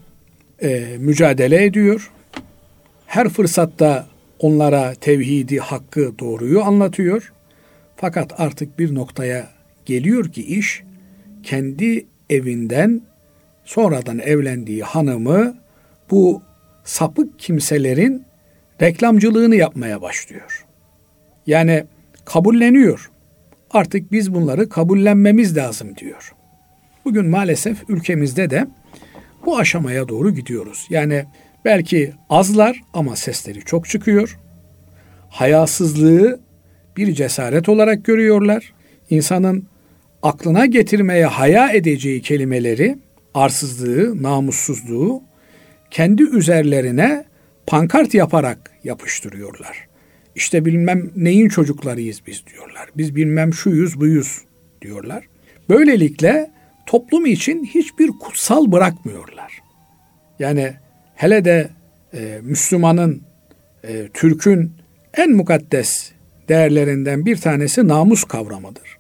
e, 0.61 0.97
mücadele 0.99 1.65
ediyor. 1.65 2.11
Her 3.05 3.29
fırsatta 3.29 4.07
onlara 4.41 4.95
tevhidi, 4.95 5.57
hakkı, 5.59 6.19
doğruyu 6.19 6.63
anlatıyor. 6.63 7.33
Fakat 7.95 8.39
artık 8.39 8.79
bir 8.79 8.95
noktaya 8.95 9.49
geliyor 9.85 10.31
ki 10.31 10.45
iş 10.45 10.83
kendi 11.43 12.05
evinden 12.29 13.01
sonradan 13.65 14.19
evlendiği 14.19 14.83
hanımı 14.83 15.57
bu 16.11 16.41
sapık 16.83 17.39
kimselerin 17.39 18.25
reklamcılığını 18.81 19.55
yapmaya 19.55 20.01
başlıyor. 20.01 20.65
Yani 21.47 21.83
kabulleniyor. 22.25 23.11
Artık 23.71 24.11
biz 24.11 24.33
bunları 24.33 24.69
kabullenmemiz 24.69 25.57
lazım 25.57 25.95
diyor. 25.97 26.33
Bugün 27.05 27.29
maalesef 27.29 27.89
ülkemizde 27.89 28.49
de 28.49 28.67
bu 29.45 29.57
aşamaya 29.57 30.07
doğru 30.07 30.31
gidiyoruz. 30.31 30.87
Yani 30.89 31.25
belki 31.65 32.13
azlar 32.29 32.81
ama 32.93 33.15
sesleri 33.15 33.59
çok 33.59 33.89
çıkıyor. 33.89 34.39
Hayasızlığı 35.29 36.39
bir 36.97 37.13
cesaret 37.13 37.69
olarak 37.69 38.05
görüyorlar. 38.05 38.73
İnsanın 39.09 39.67
aklına 40.23 40.65
getirmeye 40.65 41.25
haya 41.25 41.69
edeceği 41.69 42.21
kelimeleri, 42.21 42.97
arsızlığı, 43.33 44.23
namussuzluğu 44.23 45.23
kendi 45.91 46.23
üzerlerine 46.23 47.25
pankart 47.67 48.13
yaparak 48.13 48.71
yapıştırıyorlar. 48.83 49.87
İşte 50.35 50.65
bilmem 50.65 51.11
neyin 51.15 51.49
çocuklarıyız 51.49 52.21
biz 52.27 52.43
diyorlar. 52.47 52.89
Biz 52.97 53.15
bilmem 53.15 53.53
şuyuz 53.53 53.99
buyuz 53.99 54.41
diyorlar. 54.81 55.23
Böylelikle 55.69 56.51
toplum 56.85 57.25
için 57.25 57.65
hiçbir 57.65 58.07
kutsal 58.07 58.71
bırakmıyorlar. 58.71 59.59
Yani 60.39 60.73
hele 61.21 61.45
de 61.45 61.69
e, 62.13 62.39
Müslümanın, 62.43 63.21
e, 63.83 64.07
Türk'ün 64.13 64.71
en 65.17 65.31
mukaddes 65.31 66.11
değerlerinden 66.49 67.25
bir 67.25 67.37
tanesi 67.37 67.87
namus 67.87 68.23
kavramıdır. 68.23 68.97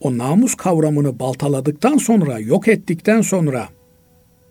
O 0.00 0.18
namus 0.18 0.54
kavramını 0.54 1.18
baltaladıktan 1.18 1.96
sonra, 1.96 2.38
yok 2.38 2.68
ettikten 2.68 3.20
sonra 3.20 3.68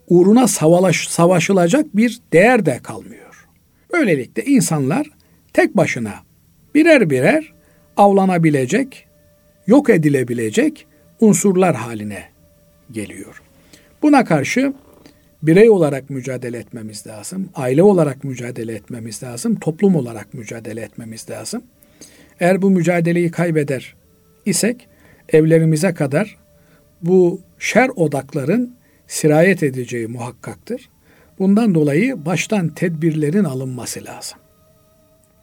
uğruna 0.08 0.48
savalaş, 0.48 1.08
savaşılacak 1.08 1.96
bir 1.96 2.20
değer 2.34 2.66
de 2.66 2.80
kalmıyor. 2.84 3.48
Böylelikle 3.94 4.46
insanlar 4.46 5.08
tek 5.54 5.78
başına 5.78 6.14
birer 6.76 7.10
birer 7.10 7.54
avlanabilecek, 7.98 9.08
yok 9.68 9.90
edilebilecek 9.90 10.88
unsurlar 11.20 11.76
haline 11.76 12.24
geliyor. 12.92 13.42
Buna 14.02 14.26
karşı 14.26 14.74
birey 15.44 15.70
olarak 15.70 16.10
mücadele 16.10 16.58
etmemiz 16.58 17.08
lazım, 17.08 17.50
aile 17.56 17.84
olarak 17.84 18.24
mücadele 18.24 18.74
etmemiz 18.74 19.24
lazım, 19.24 19.56
toplum 19.56 19.96
olarak 19.96 20.34
mücadele 20.34 20.82
etmemiz 20.82 21.30
lazım. 21.30 21.64
Eğer 22.40 22.62
bu 22.62 22.70
mücadeleyi 22.70 23.32
kaybeder 23.32 23.96
isek 24.46 24.88
evlerimize 25.30 25.94
kadar 25.94 26.38
bu 27.02 27.42
şer 27.60 27.90
odakların 27.96 28.76
sirayet 29.08 29.64
edeceği 29.64 30.08
muhakkaktır. 30.08 30.90
Bundan 31.40 31.76
dolayı 31.76 32.26
baştan 32.26 32.70
tedbirlerin 32.70 33.44
alınması 33.44 34.06
lazım. 34.06 34.40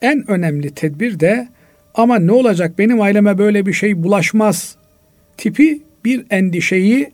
En 0.02 0.30
önemli 0.30 0.70
tedbir 0.70 1.20
de 1.20 1.48
ama 1.94 2.18
ne 2.18 2.32
olacak 2.32 2.78
benim 2.78 3.00
aileme 3.00 3.38
böyle 3.38 3.66
bir 3.66 3.72
şey 3.72 4.02
bulaşmaz 4.02 4.76
tipi 5.36 5.82
bir 6.04 6.26
endişeyi 6.30 7.12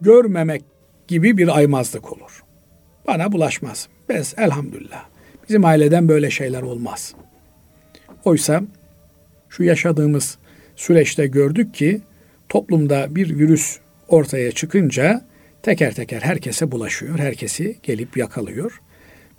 görmemek 0.00 0.62
gibi 1.08 1.38
bir 1.38 1.56
aymazlık 1.56 2.12
olur. 2.12 2.42
Bana 3.06 3.32
bulaşmaz. 3.32 3.88
Bez 4.08 4.34
elhamdülillah. 4.38 5.04
Bizim 5.48 5.64
aileden 5.64 6.08
böyle 6.08 6.30
şeyler 6.30 6.62
olmaz. 6.62 7.14
Oysa 8.24 8.62
şu 9.48 9.62
yaşadığımız 9.62 10.38
süreçte 10.76 11.26
gördük 11.26 11.74
ki 11.74 12.00
toplumda 12.48 13.14
bir 13.14 13.38
virüs 13.38 13.78
ortaya 14.08 14.52
çıkınca 14.52 15.24
teker 15.62 15.94
teker 15.94 16.20
herkese 16.20 16.72
bulaşıyor. 16.72 17.18
Herkesi 17.18 17.76
gelip 17.82 18.16
yakalıyor. 18.16 18.80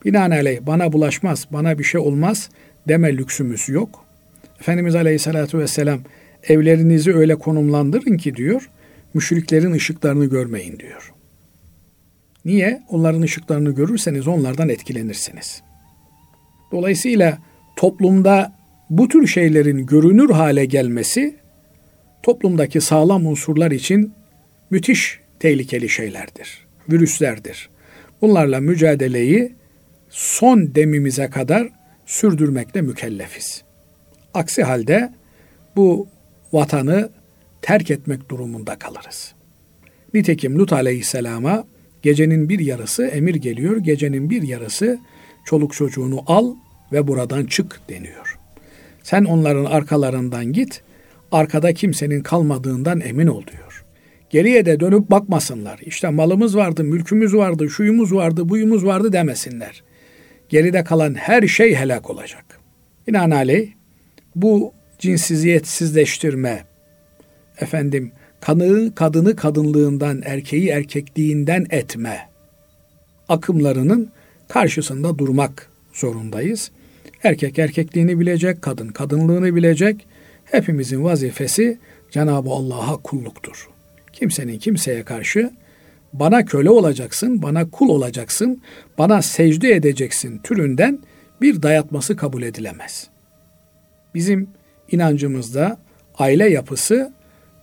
Binaenaleyh 0.06 0.60
bana 0.62 0.94
bulaşmaz, 0.94 1.48
bana 1.52 1.80
bir 1.80 1.84
şey 1.84 2.02
olmaz 2.02 2.50
deme 2.88 3.18
lüksümüz 3.18 3.70
yok. 3.70 4.06
Efendimiz 4.60 4.96
Aleyhisselatü 4.96 5.60
Vesselam 5.60 6.00
evlerinizi 6.44 7.16
öyle 7.16 7.36
konumlandırın 7.36 8.18
ki 8.18 8.36
diyor, 8.36 8.70
müşriklerin 9.14 9.72
ışıklarını 9.72 10.26
görmeyin 10.26 10.80
diyor. 10.80 11.14
Niye? 12.50 12.82
Onların 12.90 13.22
ışıklarını 13.22 13.72
görürseniz 13.72 14.28
onlardan 14.28 14.70
etkilenirsiniz. 14.70 15.62
Dolayısıyla 16.72 17.38
toplumda 17.76 18.54
bu 18.90 19.08
tür 19.08 19.28
şeylerin 19.28 19.86
görünür 19.86 20.30
hale 20.30 20.66
gelmesi 20.66 21.36
toplumdaki 22.24 22.82
sağlam 22.82 23.26
unsurlar 23.26 23.72
için 23.72 24.14
müthiş 24.70 25.20
tehlikeli 25.40 25.90
şeylerdir, 25.90 26.68
virüslerdir. 26.92 27.70
Bunlarla 28.22 28.60
mücadeleyi 28.60 29.56
son 30.10 30.76
demimize 30.76 31.30
kadar 31.30 31.70
sürdürmekle 32.06 32.82
mükellefiz. 32.82 33.64
Aksi 34.34 34.64
halde 34.64 35.14
bu 35.76 36.08
vatanı 36.54 37.10
terk 37.62 37.92
etmek 37.92 38.30
durumunda 38.30 38.80
kalırız. 38.80 39.34
Nitekim 40.14 40.60
Lut 40.60 40.74
aleyhisselama 40.74 41.66
gecenin 42.02 42.50
bir 42.50 42.60
yarısı 42.60 43.06
emir 43.06 43.36
geliyor, 43.36 43.78
gecenin 43.78 44.30
bir 44.30 44.42
yarısı 44.42 45.00
çoluk 45.46 45.74
çocuğunu 45.74 46.24
al 46.28 46.56
ve 46.92 47.08
buradan 47.08 47.46
çık 47.46 47.82
deniyor. 47.90 48.40
Sen 49.04 49.26
onların 49.26 49.66
arkalarından 49.66 50.46
git, 50.46 50.82
arkada 51.32 51.74
kimsenin 51.74 52.24
kalmadığından 52.24 53.02
emin 53.02 53.28
ol 53.28 53.44
diyor. 53.48 53.86
Geriye 54.30 54.66
de 54.66 54.80
dönüp 54.80 55.12
bakmasınlar. 55.12 55.80
İşte 55.86 56.10
malımız 56.10 56.58
vardı, 56.58 56.84
mülkümüz 56.84 57.36
vardı, 57.36 57.70
şuyumuz 57.70 58.16
vardı, 58.16 58.50
buyumuz 58.50 58.86
vardı 58.86 59.14
demesinler. 59.14 59.84
Geride 60.50 60.84
kalan 60.84 61.14
her 61.14 61.48
şey 61.48 61.76
helak 61.76 62.10
olacak. 62.10 62.46
Binaenaleyh 63.08 63.70
bu 64.36 64.74
cinsiziyetsizleştirme, 65.00 66.64
efendim 67.62 68.12
kanı 68.42 68.96
kadını 68.96 69.36
kadınlığından, 69.36 70.22
erkeği 70.26 70.70
erkekliğinden 70.70 71.66
etme 71.70 72.30
akımlarının 73.30 74.10
karşısında 74.48 75.18
durmak 75.18 75.70
zorundayız. 75.94 76.72
Erkek 77.24 77.60
erkekliğini 77.60 78.20
bilecek, 78.20 78.62
kadın 78.62 78.88
kadınlığını 78.88 79.56
bilecek. 79.56 80.08
Hepimizin 80.46 81.04
vazifesi 81.04 81.78
Cenab-ı 82.12 82.50
Allah'a 82.50 82.98
kulluktur. 82.98 83.70
Kimsenin 84.14 84.60
kimseye 84.60 85.04
karşı 85.04 85.52
bana 86.14 86.46
köle 86.46 86.70
olacaksın, 86.70 87.42
bana 87.42 87.70
kul 87.70 87.90
olacaksın, 87.90 88.62
bana 88.98 89.22
secde 89.22 89.72
edeceksin 89.72 90.40
türünden 90.44 91.00
bir 91.42 91.62
dayatması 91.62 92.16
kabul 92.16 92.44
edilemez. 92.44 93.08
Bizim 94.16 94.50
inancımızda 94.92 95.78
aile 96.18 96.50
yapısı 96.50 97.14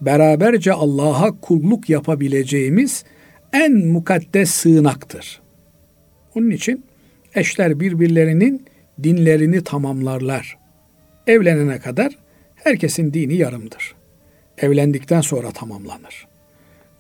beraberce 0.01 0.73
Allah'a 0.73 1.41
kulluk 1.41 1.91
yapabileceğimiz 1.91 3.05
en 3.53 3.87
mukaddes 3.87 4.51
sığınaktır. 4.51 5.43
Onun 6.35 6.51
için 6.51 6.85
eşler 7.35 7.81
birbirlerinin 7.81 8.67
dinlerini 9.03 9.65
tamamlarlar. 9.65 10.59
Evlenene 11.27 11.79
kadar 11.79 12.13
herkesin 12.55 13.15
dini 13.15 13.35
yarımdır. 13.35 13.95
Evlendikten 14.59 15.21
sonra 15.21 15.51
tamamlanır. 15.51 16.29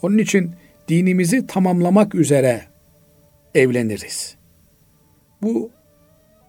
Onun 0.02 0.18
için 0.18 0.50
dinimizi 0.88 1.46
tamamlamak 1.46 2.14
üzere 2.14 2.62
evleniriz. 3.54 4.36
Bu 5.42 5.70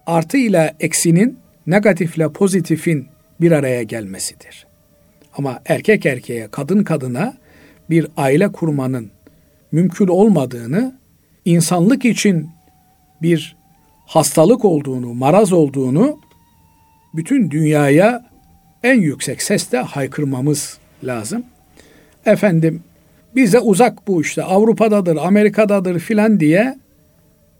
artı 0.06 0.36
ile 0.36 0.74
eksinin, 0.80 1.38
negatifle 1.66 2.32
pozitifin 2.32 3.08
bir 3.40 3.52
araya 3.52 3.82
gelmesidir. 3.82 4.67
Ama 5.38 5.60
erkek 5.66 6.06
erkeğe, 6.06 6.48
kadın 6.50 6.84
kadına 6.84 7.34
bir 7.90 8.06
aile 8.16 8.52
kurmanın 8.52 9.10
mümkün 9.72 10.06
olmadığını, 10.06 10.98
insanlık 11.44 12.04
için 12.04 12.48
bir 13.22 13.56
hastalık 14.06 14.64
olduğunu, 14.64 15.14
maraz 15.14 15.52
olduğunu 15.52 16.20
bütün 17.14 17.50
dünyaya 17.50 18.26
en 18.82 19.00
yüksek 19.00 19.42
sesle 19.42 19.78
haykırmamız 19.78 20.78
lazım. 21.04 21.44
Efendim 22.26 22.82
bize 23.36 23.60
uzak 23.60 24.08
bu 24.08 24.22
işte 24.22 24.42
Avrupa'dadır, 24.42 25.16
Amerika'dadır 25.16 25.98
filan 25.98 26.40
diye 26.40 26.78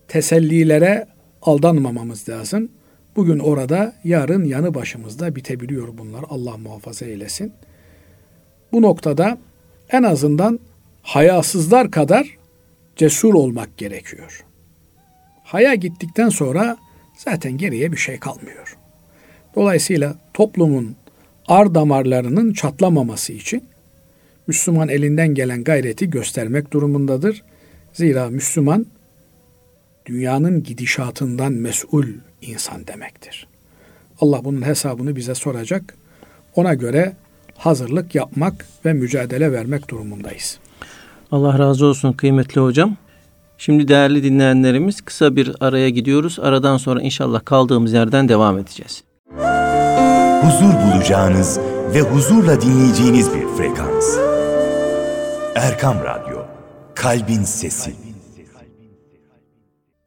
tesellilere 0.09 1.07
aldanmamamız 1.43 2.29
lazım. 2.29 2.69
Bugün 3.17 3.38
orada, 3.38 3.93
yarın 4.05 4.45
yanı 4.45 4.75
başımızda 4.75 5.37
bitebiliyor 5.37 5.88
bunlar. 5.99 6.25
Allah 6.29 6.57
muhafaza 6.57 7.07
eylesin. 7.07 7.53
Bu 8.72 8.83
noktada 8.83 9.38
en 9.90 10.02
azından 10.02 10.61
hayasızlar 11.02 11.90
kadar 11.90 12.38
cesur 12.96 13.35
olmak 13.35 13.76
gerekiyor. 13.76 14.44
Haya 15.42 15.74
gittikten 15.74 16.28
sonra 16.28 16.76
zaten 17.16 17.59
geriye 17.59 17.92
bir 17.92 17.96
şey 17.96 18.18
kalmıyor. 18.18 18.76
Dolayısıyla 19.54 20.14
toplumun 20.35 20.96
ar 21.48 21.74
damarlarının 21.74 22.52
çatlamaması 22.52 23.33
için 23.33 23.64
Müslüman 24.46 24.88
elinden 24.88 25.35
gelen 25.35 25.64
gayreti 25.64 26.11
göstermek 26.11 26.72
durumundadır. 26.72 27.42
Zira 27.92 28.31
Müslüman 28.31 28.87
dünyanın 30.07 30.62
gidişatından 30.62 31.52
mesul 31.52 32.07
insan 32.42 32.87
demektir. 32.87 33.48
Allah 34.20 34.44
bunun 34.44 34.62
hesabını 34.62 35.16
bize 35.16 35.35
soracak. 35.35 35.94
Ona 36.54 36.74
göre 36.74 37.12
hazırlık 37.59 38.14
yapmak 38.14 38.66
ve 38.85 38.92
mücadele 38.92 39.53
vermek 39.53 39.90
durumundayız. 39.90 40.59
Allah 41.33 41.59
razı 41.59 41.87
olsun 41.87 42.12
kıymetli 42.12 42.61
hocam. 42.61 42.97
Şimdi 43.59 43.88
değerli 43.88 44.23
dinleyenlerimiz 44.23 45.01
kısa 45.01 45.37
bir 45.37 45.57
araya 45.61 45.88
gidiyoruz. 45.88 46.38
Aradan 46.42 46.77
sonra 46.77 47.01
inşallah 47.01 47.44
kaldığımız 47.44 47.92
yerden 47.92 48.29
devam 48.29 48.59
edeceğiz. 48.59 49.05
Huzur 50.42 50.75
bulacağınız 50.75 51.61
ve 51.94 52.01
huzurla 52.01 52.61
dinleyeceğiniz 52.61 53.35
bir 53.35 53.47
frekans. 53.57 54.18
Erkam 55.55 55.97
Radyo, 56.05 56.38
Kalbin 56.94 57.42
Sesi. 57.42 57.94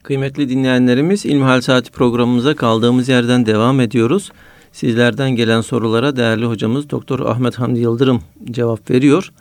Kıymetli 0.03 0.49
dinleyenlerimiz 0.49 1.25
İlmihal 1.25 1.61
Saati 1.61 1.91
programımıza 1.91 2.55
kaldığımız 2.55 3.09
yerden 3.09 3.45
devam 3.45 3.79
ediyoruz. 3.79 4.31
Sizlerden 4.71 5.31
gelen 5.31 5.61
sorulara 5.61 6.15
değerli 6.15 6.45
hocamız 6.45 6.89
Doktor 6.89 7.19
Ahmet 7.19 7.59
Hamdi 7.59 7.79
Yıldırım 7.79 8.21
cevap 8.51 8.91
veriyor. 8.91 9.31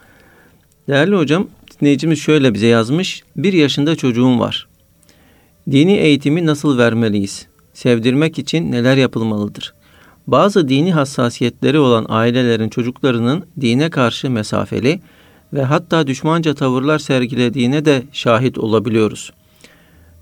Değerli 0.88 1.16
hocam, 1.16 1.46
dinleyicimiz 1.80 2.18
şöyle 2.18 2.54
bize 2.54 2.66
yazmış. 2.66 3.22
Bir 3.36 3.52
yaşında 3.52 3.96
çocuğum 3.96 4.38
var. 4.38 4.68
Dini 5.70 5.92
eğitimi 5.92 6.46
nasıl 6.46 6.78
vermeliyiz? 6.78 7.46
Sevdirmek 7.72 8.38
için 8.38 8.72
neler 8.72 8.96
yapılmalıdır? 8.96 9.74
Bazı 10.26 10.68
dini 10.68 10.92
hassasiyetleri 10.92 11.78
olan 11.78 12.06
ailelerin 12.08 12.68
çocuklarının 12.68 13.46
dine 13.60 13.90
karşı 13.90 14.30
mesafeli 14.30 15.00
ve 15.52 15.62
hatta 15.62 16.06
düşmanca 16.06 16.54
tavırlar 16.54 16.98
sergilediğine 16.98 17.84
de 17.84 18.02
şahit 18.12 18.58
olabiliyoruz. 18.58 19.32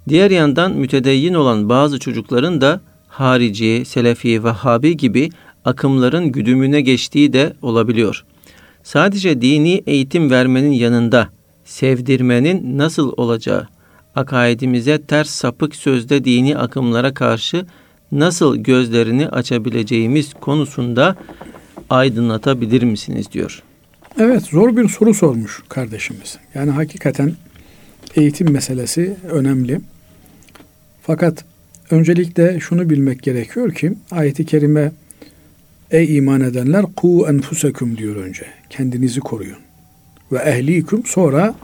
Diğer 0.08 0.30
yandan 0.30 0.72
mütedeyyin 0.72 1.34
olan 1.34 1.68
bazı 1.68 1.98
çocukların 1.98 2.60
da 2.60 2.80
harici, 3.18 3.84
selefi, 3.84 4.44
vahhabi 4.44 4.96
gibi 4.96 5.30
akımların 5.64 6.32
güdümüne 6.32 6.80
geçtiği 6.80 7.32
de 7.32 7.52
olabiliyor. 7.62 8.24
Sadece 8.82 9.42
dini 9.42 9.82
eğitim 9.86 10.30
vermenin 10.30 10.70
yanında 10.70 11.28
sevdirmenin 11.64 12.78
nasıl 12.78 13.12
olacağı, 13.16 13.68
akaidimize 14.14 15.02
ters 15.02 15.30
sapık 15.30 15.76
sözde 15.76 16.24
dini 16.24 16.58
akımlara 16.58 17.14
karşı 17.14 17.66
nasıl 18.12 18.56
gözlerini 18.56 19.28
açabileceğimiz 19.28 20.34
konusunda 20.34 21.16
aydınlatabilir 21.90 22.82
misiniz 22.82 23.32
diyor. 23.32 23.62
Evet 24.18 24.42
zor 24.42 24.76
bir 24.76 24.88
soru 24.88 25.14
sormuş 25.14 25.62
kardeşimiz. 25.68 26.38
Yani 26.54 26.70
hakikaten 26.70 27.32
eğitim 28.16 28.50
meselesi 28.50 29.16
önemli. 29.30 29.80
Fakat 31.02 31.44
öncelikle 31.90 32.60
şunu 32.60 32.90
bilmek 32.90 33.22
gerekiyor 33.22 33.74
ki 33.74 33.92
ayeti 34.10 34.46
kerime 34.46 34.92
Ey 35.90 36.16
iman 36.16 36.40
edenler 36.40 36.84
ku 36.96 37.26
enfusekum 37.28 37.98
diyor 37.98 38.16
önce. 38.16 38.46
Kendinizi 38.70 39.20
koruyun. 39.20 39.58
Ve 40.32 40.38
ehlikum 40.38 41.06
sonra 41.06 41.54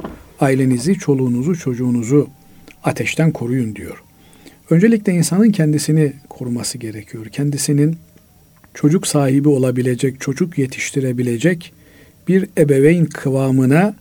ailenizi, 0.41 0.95
çoluğunuzu, 0.95 1.57
çocuğunuzu 1.57 2.29
ateşten 2.85 3.33
koruyun 3.33 3.77
diyor. 3.77 4.03
Öncelikle 4.71 5.13
insanın 5.13 5.51
kendisini 5.51 6.13
koruması 6.29 6.79
gerekiyor. 6.79 7.27
Kendisinin 7.27 7.97
çocuk 8.75 9.07
sahibi 9.07 9.49
olabilecek, 9.49 10.21
çocuk 10.21 10.59
yetiştirebilecek 10.59 11.73
bir 12.29 12.49
ebeveyn 12.59 13.07
kıvamına 13.07 13.95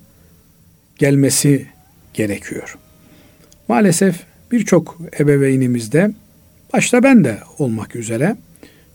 gelmesi 0.97 1.65
gerekiyor. 2.13 2.77
Maalesef 3.67 4.23
birçok 4.53 4.97
ebeveynimizde 5.19 6.11
başta 6.73 7.03
ben 7.03 7.23
de 7.23 7.37
olmak 7.59 7.95
üzere 7.95 8.37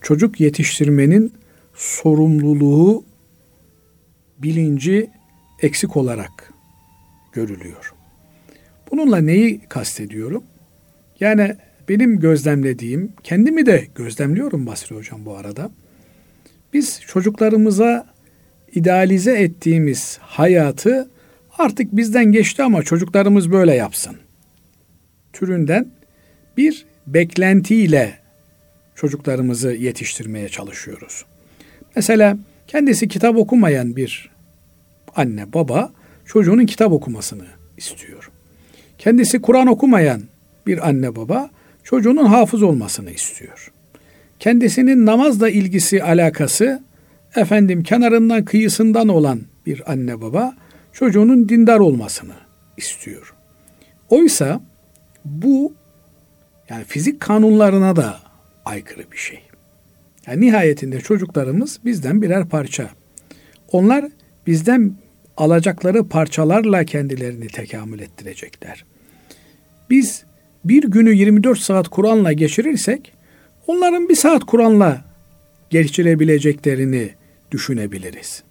çocuk 0.01 0.41
yetiştirmenin 0.41 1.33
sorumluluğu 1.75 3.05
bilinci 4.39 5.11
eksik 5.63 5.97
olarak 5.97 6.53
görülüyor. 7.33 7.93
Bununla 8.91 9.17
neyi 9.17 9.61
kastediyorum? 9.61 10.43
Yani 11.21 11.57
benim 11.89 12.21
gözlemlediğim, 12.21 13.13
kendimi 13.23 13.67
de 13.67 13.87
gözlemliyorum 13.95 14.67
Basri 14.67 14.97
Hocam 14.97 15.25
bu 15.25 15.37
arada. 15.37 15.71
Biz 16.73 17.01
çocuklarımıza 17.07 18.07
idealize 18.75 19.39
ettiğimiz 19.39 20.19
hayatı 20.21 21.11
artık 21.59 21.97
bizden 21.97 22.33
geçti 22.33 22.63
ama 22.63 22.83
çocuklarımız 22.83 23.53
böyle 23.53 23.75
yapsın. 23.75 24.17
Türünden 25.39 25.89
bir 26.57 26.87
beklentiyle 27.07 28.19
çocuklarımızı 28.95 29.73
yetiştirmeye 29.73 30.49
çalışıyoruz. 30.49 31.25
Mesela 31.97 32.39
kendisi 32.67 33.09
kitap 33.09 33.37
okumayan 33.37 33.97
bir 33.97 34.31
anne 35.17 35.53
baba 35.53 35.93
çocuğunun 36.25 36.67
kitap 36.67 36.93
okumasını 36.93 37.47
istiyor. 37.77 38.31
Kendisi 38.99 39.43
Kur'an 39.43 39.67
okumayan 39.67 40.23
bir 40.67 40.89
anne 40.89 41.17
baba 41.17 41.51
çocuğunun 41.85 42.25
hafız 42.25 42.63
olmasını 42.63 43.11
istiyor. 43.11 43.73
Kendisinin 44.39 45.07
namazla 45.07 45.51
ilgisi 45.51 46.03
alakası 46.03 46.83
efendim 47.37 47.83
kenarından 47.83 48.45
kıyısından 48.45 49.09
olan 49.09 49.41
bir 49.67 49.93
anne 49.93 50.21
baba 50.21 50.55
çocuğunun 50.93 51.49
dindar 51.49 51.79
olmasını 51.79 52.35
istiyor. 52.77 53.35
Oysa 54.11 54.61
bu 55.31 55.75
yani 56.69 56.85
fizik 56.85 57.21
kanunlarına 57.21 57.97
da 57.97 58.19
aykırı 58.65 59.13
bir 59.13 59.17
şey. 59.17 59.41
Yani 60.27 60.41
nihayetinde 60.41 61.01
çocuklarımız 61.01 61.81
bizden 61.85 62.23
birer 62.23 62.49
parça. 62.49 62.91
Onlar 63.73 64.05
bizden 64.47 64.95
alacakları 65.37 66.09
parçalarla 66.09 66.85
kendilerini 66.85 67.47
tekamül 67.47 68.01
ettirecekler. 68.01 68.85
Biz 69.91 70.25
bir 70.65 70.83
günü 70.83 71.15
24 71.15 71.59
saat 71.59 71.89
Kur'an'la 71.89 72.33
geçirirsek 72.33 73.13
onların 73.67 74.09
bir 74.09 74.17
saat 74.17 74.45
Kur'an'la 74.45 75.05
geçirebileceklerini 75.71 77.11
düşünebiliriz. 77.51 78.43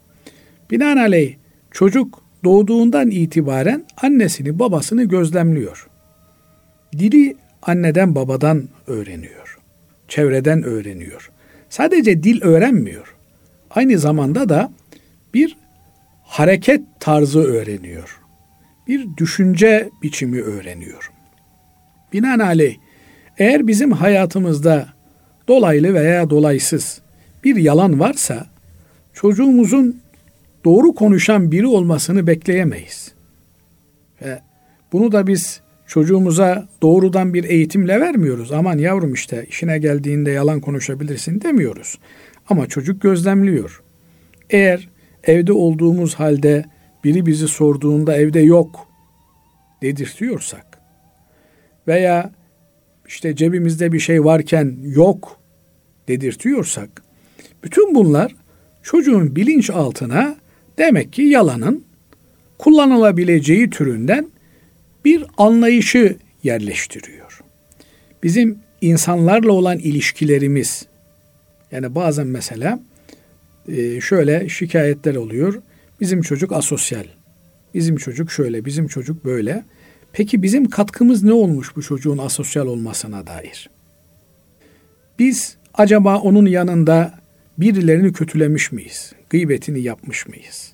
Binaenaleyh 0.72 1.36
çocuk 1.72 2.24
doğduğundan 2.44 3.12
itibaren 3.12 3.86
annesini 4.02 4.60
babasını 4.60 5.04
gözlemliyor. 5.04 5.88
Dili 6.94 7.38
anneden 7.62 8.16
babadan 8.16 8.70
öğreniyor. 8.88 9.60
Çevreden 10.08 10.64
öğreniyor. 10.64 11.32
Sadece 11.70 12.24
dil 12.24 12.42
öğrenmiyor. 12.42 13.16
Aynı 13.70 13.98
zamanda 13.98 14.50
da 14.50 14.72
bir 15.34 15.58
hareket 16.24 16.82
tarzı 17.00 17.40
öğreniyor. 17.40 18.22
Bir 18.88 19.18
düşünce 19.18 19.90
biçimi 20.04 20.42
öğreniyor. 20.42 21.12
Binaenaleyh 22.14 22.78
eğer 23.38 23.68
bizim 23.68 23.92
hayatımızda 23.92 24.88
dolaylı 25.48 25.94
veya 25.94 26.30
dolaysız 26.30 27.02
bir 27.44 27.56
yalan 27.56 28.00
varsa 28.00 28.48
çocuğumuzun 29.14 30.02
doğru 30.66 30.96
konuşan 30.96 31.52
biri 31.52 31.68
olmasını 31.68 32.28
bekleyemeyiz. 32.28 33.12
Ve 34.22 34.42
bunu 34.92 35.12
da 35.12 35.28
biz 35.28 35.62
çocuğumuza 35.88 36.68
doğrudan 36.82 37.34
bir 37.34 37.44
eğitimle 37.44 38.00
vermiyoruz. 38.00 38.52
Aman 38.52 38.78
yavrum 38.78 39.14
işte 39.14 39.46
işine 39.50 39.80
geldiğinde 39.80 40.32
yalan 40.32 40.62
konuşabilirsin 40.62 41.42
demiyoruz. 41.42 42.00
Ama 42.50 42.68
çocuk 42.68 43.02
gözlemliyor. 43.02 43.84
Eğer 44.50 44.90
evde 45.24 45.54
olduğumuz 45.54 46.16
halde 46.16 46.66
biri 47.04 47.26
bizi 47.26 47.48
sorduğunda 47.48 48.18
evde 48.18 48.40
yok 48.40 48.88
dedirtiyorsak 49.82 50.80
veya 51.88 52.32
işte 53.08 53.36
cebimizde 53.36 53.92
bir 53.92 54.00
şey 54.00 54.24
varken 54.24 54.78
yok 54.84 55.40
dedirtiyorsak 56.08 57.04
bütün 57.64 57.96
bunlar 57.96 58.36
çocuğun 58.84 59.36
bilinç 59.36 59.70
altına 59.70 60.36
demek 60.78 61.14
ki 61.14 61.22
yalanın 61.22 61.86
kullanılabileceği 62.58 63.70
türünden 63.70 64.28
bir 65.08 65.24
anlayışı 65.38 66.18
yerleştiriyor. 66.44 67.42
Bizim 68.24 68.60
insanlarla 68.82 69.52
olan 69.52 69.78
ilişkilerimiz 69.78 70.86
yani 71.72 71.96
bazen 71.96 72.28
mesela 72.28 72.80
e, 73.68 74.02
şöyle 74.02 74.50
şikayetler 74.50 75.16
oluyor. 75.16 75.62
Bizim 76.02 76.22
çocuk 76.22 76.52
asosyal. 76.52 77.04
Bizim 77.74 77.96
çocuk 77.96 78.32
şöyle, 78.32 78.66
bizim 78.66 78.88
çocuk 78.88 79.26
böyle. 79.26 79.66
Peki 80.14 80.44
bizim 80.44 80.70
katkımız 80.70 81.24
ne 81.24 81.34
olmuş 81.34 81.76
bu 81.76 81.82
çocuğun 81.82 82.18
asosyal 82.18 82.68
olmasına 82.68 83.28
dair? 83.28 83.70
Biz 85.20 85.58
acaba 85.74 86.18
onun 86.18 86.46
yanında 86.46 87.20
birilerini 87.58 88.14
kötülemiş 88.14 88.72
miyiz? 88.72 89.14
Gıybetini 89.30 89.82
yapmış 89.82 90.28
mıyız? 90.28 90.74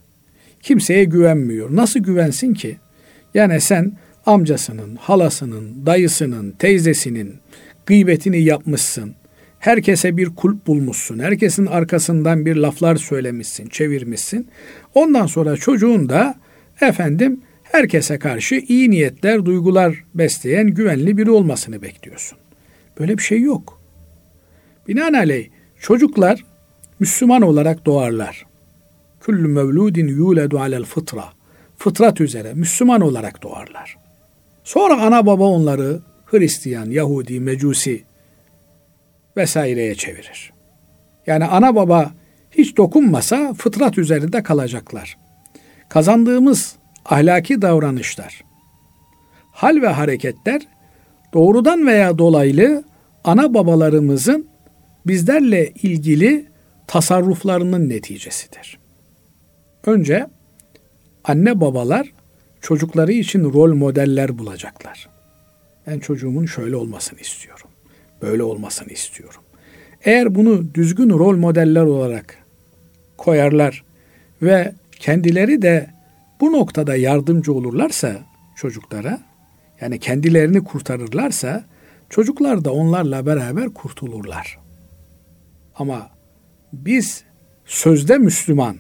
Kimseye 0.62 1.04
güvenmiyor. 1.04 1.76
Nasıl 1.76 2.00
güvensin 2.00 2.54
ki? 2.54 2.78
Yani 3.34 3.62
sen 3.62 3.98
amcasının, 4.26 4.96
halasının, 4.96 5.86
dayısının, 5.86 6.52
teyzesinin 6.52 7.36
gıybetini 7.86 8.42
yapmışsın. 8.42 9.16
Herkese 9.60 10.18
bir 10.18 10.30
kulp 10.36 10.68
bulmuşsun. 10.68 11.20
Herkesin 11.20 11.66
arkasından 11.66 12.46
bir 12.46 12.56
laflar 12.56 12.96
söylemişsin, 12.96 13.68
çevirmişsin. 13.68 14.48
Ondan 14.94 15.26
sonra 15.26 15.58
çocuğun 15.58 16.10
da 16.10 16.36
efendim 16.82 17.42
herkese 17.64 18.20
karşı 18.20 18.56
iyi 18.56 18.92
niyetler, 18.92 19.46
duygular 19.46 20.04
besleyen 20.16 20.68
güvenli 20.68 21.18
biri 21.18 21.32
olmasını 21.32 21.82
bekliyorsun. 21.82 22.38
Böyle 23.00 23.18
bir 23.18 23.24
şey 23.24 23.42
yok. 23.42 23.82
Binaenaleyh 24.88 25.50
çocuklar 25.80 26.46
Müslüman 27.00 27.42
olarak 27.42 27.86
doğarlar. 27.86 28.46
Küllü 29.22 29.48
mevludin 29.48 30.08
yuledu 30.08 30.60
alel 30.60 30.84
fıtra. 30.84 31.26
Fıtrat 31.78 32.22
üzere 32.22 32.54
Müslüman 32.54 33.02
olarak 33.02 33.44
doğarlar. 33.44 34.03
Sonra 34.64 35.02
ana 35.02 35.26
baba 35.26 35.44
onları 35.44 36.00
Hristiyan, 36.26 36.90
Yahudi, 36.90 37.40
Mecusi 37.40 38.04
vesaireye 39.38 39.96
çevirir. 39.96 40.54
Yani 41.28 41.46
ana 41.46 41.76
baba 41.76 42.12
hiç 42.52 42.78
dokunmasa 42.78 43.54
fıtrat 43.54 43.98
üzerinde 43.98 44.44
kalacaklar. 44.44 45.18
Kazandığımız 45.90 46.76
ahlaki 47.06 47.62
davranışlar, 47.62 48.44
hal 49.52 49.82
ve 49.82 49.88
hareketler 49.88 50.62
doğrudan 51.34 51.88
veya 51.88 52.18
dolaylı 52.18 52.84
ana 53.24 53.54
babalarımızın 53.54 54.48
bizlerle 55.08 55.72
ilgili 55.72 56.46
tasarruflarının 56.88 57.90
neticesidir. 57.90 58.80
Önce 59.86 60.28
anne 61.24 61.62
babalar 61.62 62.14
çocukları 62.64 63.12
için 63.12 63.54
rol 63.54 63.74
modeller 63.74 64.38
bulacaklar. 64.38 65.10
Ben 65.88 66.00
çocuğumun 66.00 66.46
şöyle 66.46 66.76
olmasını 66.76 67.20
istiyorum. 67.20 67.68
Böyle 68.22 68.44
olmasını 68.44 68.90
istiyorum. 68.90 69.42
Eğer 70.04 70.36
bunu 70.36 70.74
düzgün 70.74 71.10
rol 71.10 71.38
modeller 71.38 71.84
olarak 71.84 72.38
koyarlar 73.18 73.84
ve 74.42 74.74
kendileri 74.92 75.62
de 75.62 75.90
bu 76.42 76.52
noktada 76.52 76.96
yardımcı 76.96 77.54
olurlarsa 77.54 78.16
çocuklara 78.56 79.20
yani 79.82 80.00
kendilerini 80.00 80.64
kurtarırlarsa 80.64 81.64
çocuklar 82.10 82.66
da 82.66 82.74
onlarla 82.74 83.26
beraber 83.26 83.70
kurtulurlar. 83.70 84.60
Ama 85.76 86.10
biz 86.74 87.24
sözde 87.66 88.18
Müslüman, 88.18 88.78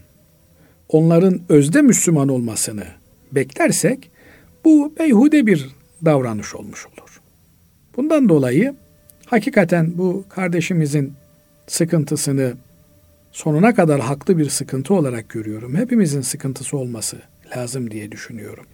onların 0.89 1.41
özde 1.49 1.81
Müslüman 1.81 2.27
olmasını 2.27 3.02
beklersek 3.35 4.11
bu 4.65 4.93
beyhude 4.99 5.45
bir 5.45 5.69
davranış 6.05 6.55
olmuş 6.55 6.85
olur. 6.87 7.21
Bundan 7.97 8.29
dolayı 8.29 8.75
hakikaten 9.25 9.97
bu 9.97 10.25
kardeşimizin 10.29 11.13
sıkıntısını 11.67 12.53
sonuna 13.31 13.75
kadar 13.75 14.01
haklı 14.01 14.37
bir 14.37 14.49
sıkıntı 14.49 14.93
olarak 14.93 15.29
görüyorum. 15.29 15.75
Hepimizin 15.75 16.21
sıkıntısı 16.21 16.77
olması 16.77 17.17
lazım 17.57 17.91
diye 17.91 18.11
düşünüyorum. 18.11 18.65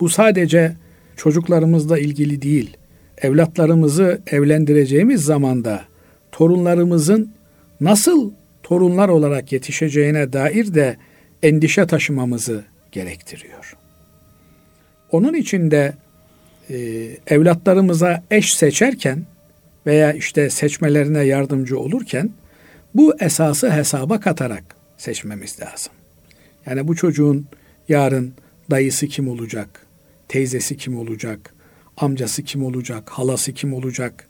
Bu 0.00 0.08
sadece 0.08 0.76
çocuklarımızla 1.16 1.98
ilgili 1.98 2.42
değil. 2.42 2.76
Evlatlarımızı 3.18 4.22
evlendireceğimiz 4.26 5.24
zamanda 5.24 5.84
torunlarımızın 6.32 7.32
nasıl 7.80 8.32
torunlar 8.62 9.08
olarak 9.08 9.52
yetişeceğine 9.52 10.32
dair 10.32 10.74
de 10.74 10.96
endişe 11.42 11.86
taşımamızı 11.86 12.64
gerektiriyor. 12.92 13.76
Onun 15.10 15.34
için 15.34 15.70
de 15.70 15.94
e, 16.70 16.76
evlatlarımıza 17.26 18.22
eş 18.30 18.54
seçerken 18.54 19.26
veya 19.86 20.12
işte 20.12 20.50
seçmelerine 20.50 21.22
yardımcı 21.22 21.78
olurken 21.78 22.30
bu 22.94 23.16
esası 23.20 23.70
hesaba 23.70 24.20
katarak 24.20 24.64
seçmemiz 24.96 25.60
lazım. 25.60 25.92
Yani 26.66 26.88
bu 26.88 26.96
çocuğun 26.96 27.46
yarın 27.88 28.34
dayısı 28.70 29.06
kim 29.06 29.28
olacak, 29.28 29.86
teyzesi 30.28 30.76
kim 30.76 30.98
olacak, 30.98 31.54
amcası 31.96 32.42
kim 32.42 32.64
olacak, 32.64 33.10
halası 33.10 33.52
kim 33.52 33.74
olacak? 33.74 34.28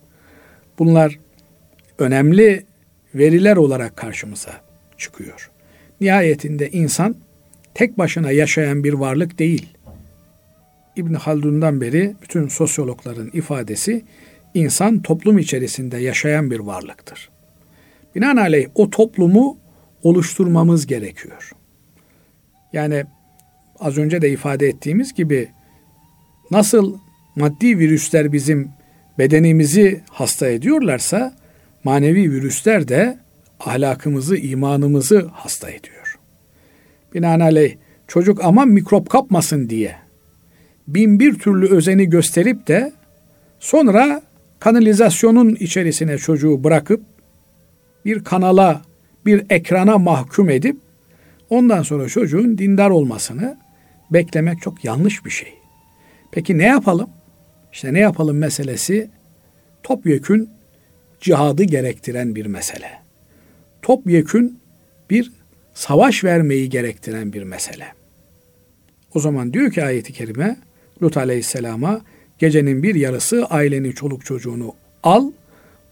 Bunlar 0.79 1.18
önemli 1.98 2.66
veriler 3.14 3.57
olarak 3.57 3.96
karşımıza 3.96 4.61
çıkıyor. 4.98 5.51
Nihayetinde 6.01 6.70
insan 6.70 7.16
tek 7.75 7.99
başına 7.99 8.31
yaşayan 8.31 8.85
bir 8.85 8.93
varlık 8.93 9.39
değil. 9.39 9.67
İbn 10.97 11.15
Haldun'dan 11.15 11.81
beri 11.81 12.17
bütün 12.23 12.49
sosyologların 12.49 13.31
ifadesi 13.33 14.05
insan 14.55 15.03
toplum 15.03 15.39
içerisinde 15.39 15.99
yaşayan 15.99 16.51
bir 16.51 16.59
varlıktır. 16.59 17.31
Binaenaleyh 18.15 18.69
o 18.75 18.91
toplumu 18.91 19.59
oluşturmamız 20.03 20.87
gerekiyor. 20.87 21.53
Yani 22.73 23.05
az 23.81 23.99
önce 23.99 24.23
de 24.23 24.31
ifade 24.31 24.69
ettiğimiz 24.69 25.15
gibi 25.15 25.49
nasıl 26.51 26.99
maddi 27.37 27.79
virüsler 27.79 28.33
bizim 28.33 28.71
bedenimizi 29.19 30.01
hasta 30.11 30.49
ediyorlarsa 30.49 31.37
manevi 31.85 32.31
virüsler 32.31 32.89
de 32.89 33.19
ahlakımızı, 33.61 34.37
imanımızı 34.37 35.31
hasta 35.33 35.71
ediyor. 35.71 36.02
Binaenaleyh 37.14 37.77
çocuk 38.09 38.44
aman 38.44 38.68
mikrop 38.68 39.11
kapmasın 39.11 39.68
diye 39.68 39.96
bin 40.88 41.20
bir 41.20 41.38
türlü 41.38 41.68
özeni 41.68 42.11
gösterip 42.11 42.66
de 42.68 42.92
sonra 43.61 44.22
kanalizasyonun 44.59 45.55
içerisine 45.55 46.18
çocuğu 46.18 46.64
bırakıp 46.64 47.03
bir 48.05 48.25
kanala, 48.25 48.83
bir 49.27 49.46
ekrana 49.51 49.98
mahkum 49.98 50.51
edip 50.51 50.77
ondan 51.51 51.83
sonra 51.83 52.09
çocuğun 52.09 52.59
dindar 52.59 52.90
olmasını 52.90 53.59
beklemek 54.11 54.62
çok 54.62 54.85
yanlış 54.85 55.25
bir 55.25 55.31
şey. 55.31 55.55
Peki 56.33 56.59
ne 56.59 56.66
yapalım? 56.66 57.11
İşte 57.72 57.94
ne 57.94 57.98
yapalım 57.98 58.38
meselesi 58.38 59.11
topyekün 59.83 60.51
cihadı 61.20 61.62
gerektiren 61.62 62.35
bir 62.35 62.46
mesele. 62.46 62.90
Topyekün 63.83 64.59
bir 65.11 65.33
savaş 65.75 66.25
vermeyi 66.25 66.71
gerektiren 66.71 67.33
bir 67.33 67.43
mesele. 67.43 67.87
O 69.15 69.21
zaman 69.21 69.53
diyor 69.53 69.73
ki 69.73 69.85
ayeti 69.85 70.13
kerime 70.13 70.57
Lut 71.03 71.17
aleyhisselama 71.17 72.01
gecenin 72.39 72.83
bir 72.83 72.95
yarısı 72.95 73.47
aileni 73.47 73.95
çoluk 73.95 74.25
çocuğunu 74.25 74.75
al 75.03 75.33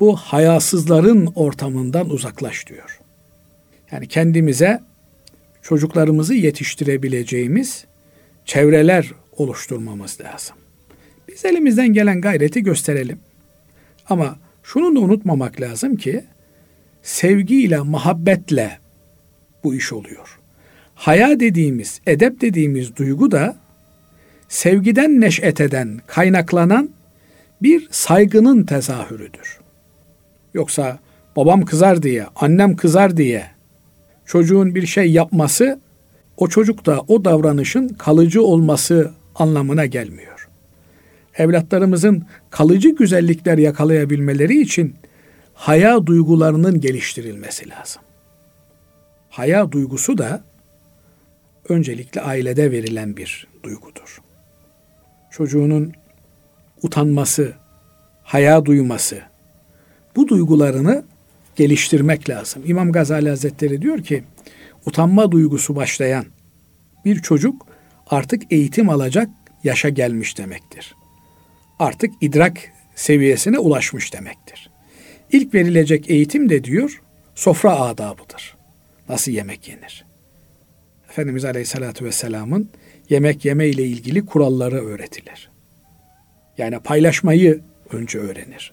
bu 0.00 0.16
hayasızların 0.16 1.32
ortamından 1.34 2.10
uzaklaş 2.10 2.66
diyor. 2.66 3.00
Yani 3.92 4.08
kendimize 4.08 4.80
çocuklarımızı 5.62 6.34
yetiştirebileceğimiz 6.34 7.84
çevreler 8.44 9.12
oluşturmamız 9.36 10.20
lazım. 10.20 10.56
Biz 11.28 11.44
elimizden 11.44 11.88
gelen 11.88 12.20
gayreti 12.20 12.62
gösterelim. 12.62 13.18
Ama 14.08 14.38
şunu 14.62 14.96
da 14.96 15.00
unutmamak 15.00 15.60
lazım 15.60 15.96
ki 15.96 16.24
sevgiyle, 17.02 17.78
muhabbetle 17.78 18.78
bu 19.64 19.74
iş 19.74 19.92
oluyor. 19.92 20.38
Haya 20.94 21.40
dediğimiz, 21.40 22.00
edep 22.06 22.40
dediğimiz 22.40 22.96
duygu 22.96 23.30
da 23.30 23.56
sevgiden 24.48 25.20
neş'et 25.20 25.60
eden, 25.60 26.00
kaynaklanan 26.06 26.90
bir 27.62 27.88
saygının 27.90 28.62
tezahürüdür. 28.64 29.58
Yoksa 30.54 30.98
babam 31.36 31.64
kızar 31.64 32.02
diye, 32.02 32.26
annem 32.36 32.76
kızar 32.76 33.16
diye 33.16 33.46
çocuğun 34.26 34.74
bir 34.74 34.86
şey 34.86 35.12
yapması 35.12 35.80
o 36.36 36.48
çocukta 36.48 37.00
o 37.08 37.24
davranışın 37.24 37.88
kalıcı 37.88 38.42
olması 38.42 39.12
anlamına 39.34 39.86
gelmiyor. 39.86 40.48
Evlatlarımızın 41.34 42.24
kalıcı 42.50 42.88
güzellikler 42.88 43.58
yakalayabilmeleri 43.58 44.60
için 44.60 44.94
haya 45.54 46.06
duygularının 46.06 46.80
geliştirilmesi 46.80 47.70
lazım. 47.70 48.02
Haya 49.30 49.72
duygusu 49.72 50.18
da 50.18 50.44
öncelikle 51.68 52.20
ailede 52.20 52.70
verilen 52.70 53.16
bir 53.16 53.46
duygudur. 53.62 54.20
Çocuğunun 55.30 55.92
utanması, 56.82 57.52
haya 58.22 58.64
duyması, 58.64 59.22
bu 60.16 60.28
duygularını 60.28 61.04
geliştirmek 61.56 62.28
lazım. 62.28 62.62
İmam 62.66 62.92
Gazali 62.92 63.28
Hazretleri 63.28 63.82
diyor 63.82 64.02
ki, 64.02 64.24
utanma 64.86 65.32
duygusu 65.32 65.76
başlayan 65.76 66.26
bir 67.04 67.22
çocuk 67.22 67.66
artık 68.06 68.52
eğitim 68.52 68.88
alacak 68.88 69.28
yaşa 69.64 69.88
gelmiş 69.88 70.38
demektir. 70.38 70.94
Artık 71.78 72.10
idrak 72.20 72.58
seviyesine 72.94 73.58
ulaşmış 73.58 74.12
demektir. 74.12 74.70
İlk 75.32 75.54
verilecek 75.54 76.10
eğitim 76.10 76.48
de 76.48 76.64
diyor, 76.64 77.02
sofra 77.34 77.80
adabıdır. 77.80 78.59
Nasıl 79.10 79.32
yemek 79.32 79.68
yenir? 79.68 80.04
Efendimiz 81.10 81.44
Aleyhisselatü 81.44 82.04
Vesselam'ın 82.04 82.70
yemek 83.08 83.44
yeme 83.44 83.68
ile 83.68 83.84
ilgili 83.84 84.26
kuralları 84.26 84.86
öğretilir. 84.86 85.50
Yani 86.58 86.80
paylaşmayı 86.80 87.60
önce 87.92 88.18
öğrenir. 88.18 88.72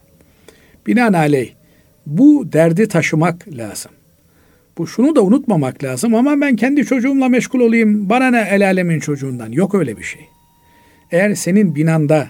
Binaenaleyh 0.87 1.53
bu 2.05 2.53
derdi 2.53 2.87
taşımak 2.87 3.47
lazım. 3.47 3.91
Bu 4.77 4.87
şunu 4.87 5.15
da 5.15 5.21
unutmamak 5.21 5.83
lazım 5.83 6.15
ama 6.15 6.41
ben 6.41 6.55
kendi 6.55 6.85
çocuğumla 6.85 7.29
meşgul 7.29 7.59
olayım. 7.59 8.09
Bana 8.09 8.29
ne 8.29 8.47
el 8.51 8.65
alemin 8.65 8.99
çocuğundan. 8.99 9.51
Yok 9.51 9.75
öyle 9.75 9.97
bir 9.97 10.03
şey. 10.03 10.21
Eğer 11.11 11.35
senin 11.35 11.75
binanda, 11.75 12.27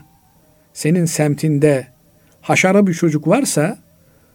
senin 0.73 1.05
semtinde 1.05 1.87
haşara 2.41 2.87
bir 2.87 2.93
çocuk 2.93 3.27
varsa 3.27 3.86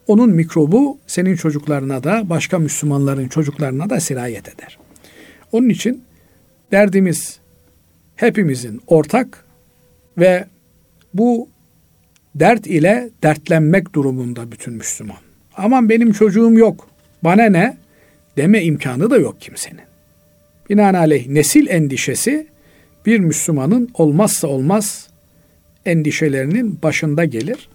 onun 0.06 0.30
mikrobu 0.30 0.98
senin 1.06 1.36
çocuklarına 1.36 2.04
da 2.04 2.30
başka 2.30 2.58
Müslümanların 2.58 3.28
çocuklarına 3.28 3.90
da 3.90 4.00
sirayet 4.00 4.48
eder. 4.48 4.78
Onun 5.52 5.68
için 5.68 6.04
derdimiz 6.72 7.38
hepimizin 8.16 8.80
ortak 8.86 9.44
ve 10.18 10.44
bu 11.14 11.48
dert 12.34 12.66
ile 12.66 13.10
dertlenmek 13.22 13.94
durumunda 13.94 14.52
bütün 14.52 14.74
Müslüman. 14.74 15.16
Aman 15.56 15.88
benim 15.88 16.12
çocuğum 16.12 16.52
yok, 16.52 16.88
bana 17.24 17.44
ne 17.44 17.76
deme 18.36 18.62
imkanı 18.62 19.10
da 19.10 19.16
yok 19.16 19.40
kimsenin. 19.40 19.80
Binaenaleyh 20.70 21.26
nesil 21.26 21.66
endişesi 21.68 22.46
bir 23.06 23.18
Müslümanın 23.18 23.90
olmazsa 23.94 24.48
olmaz 24.48 25.08
endişelerinin 25.86 26.82
başında 26.82 27.24
gelir. 27.24 27.68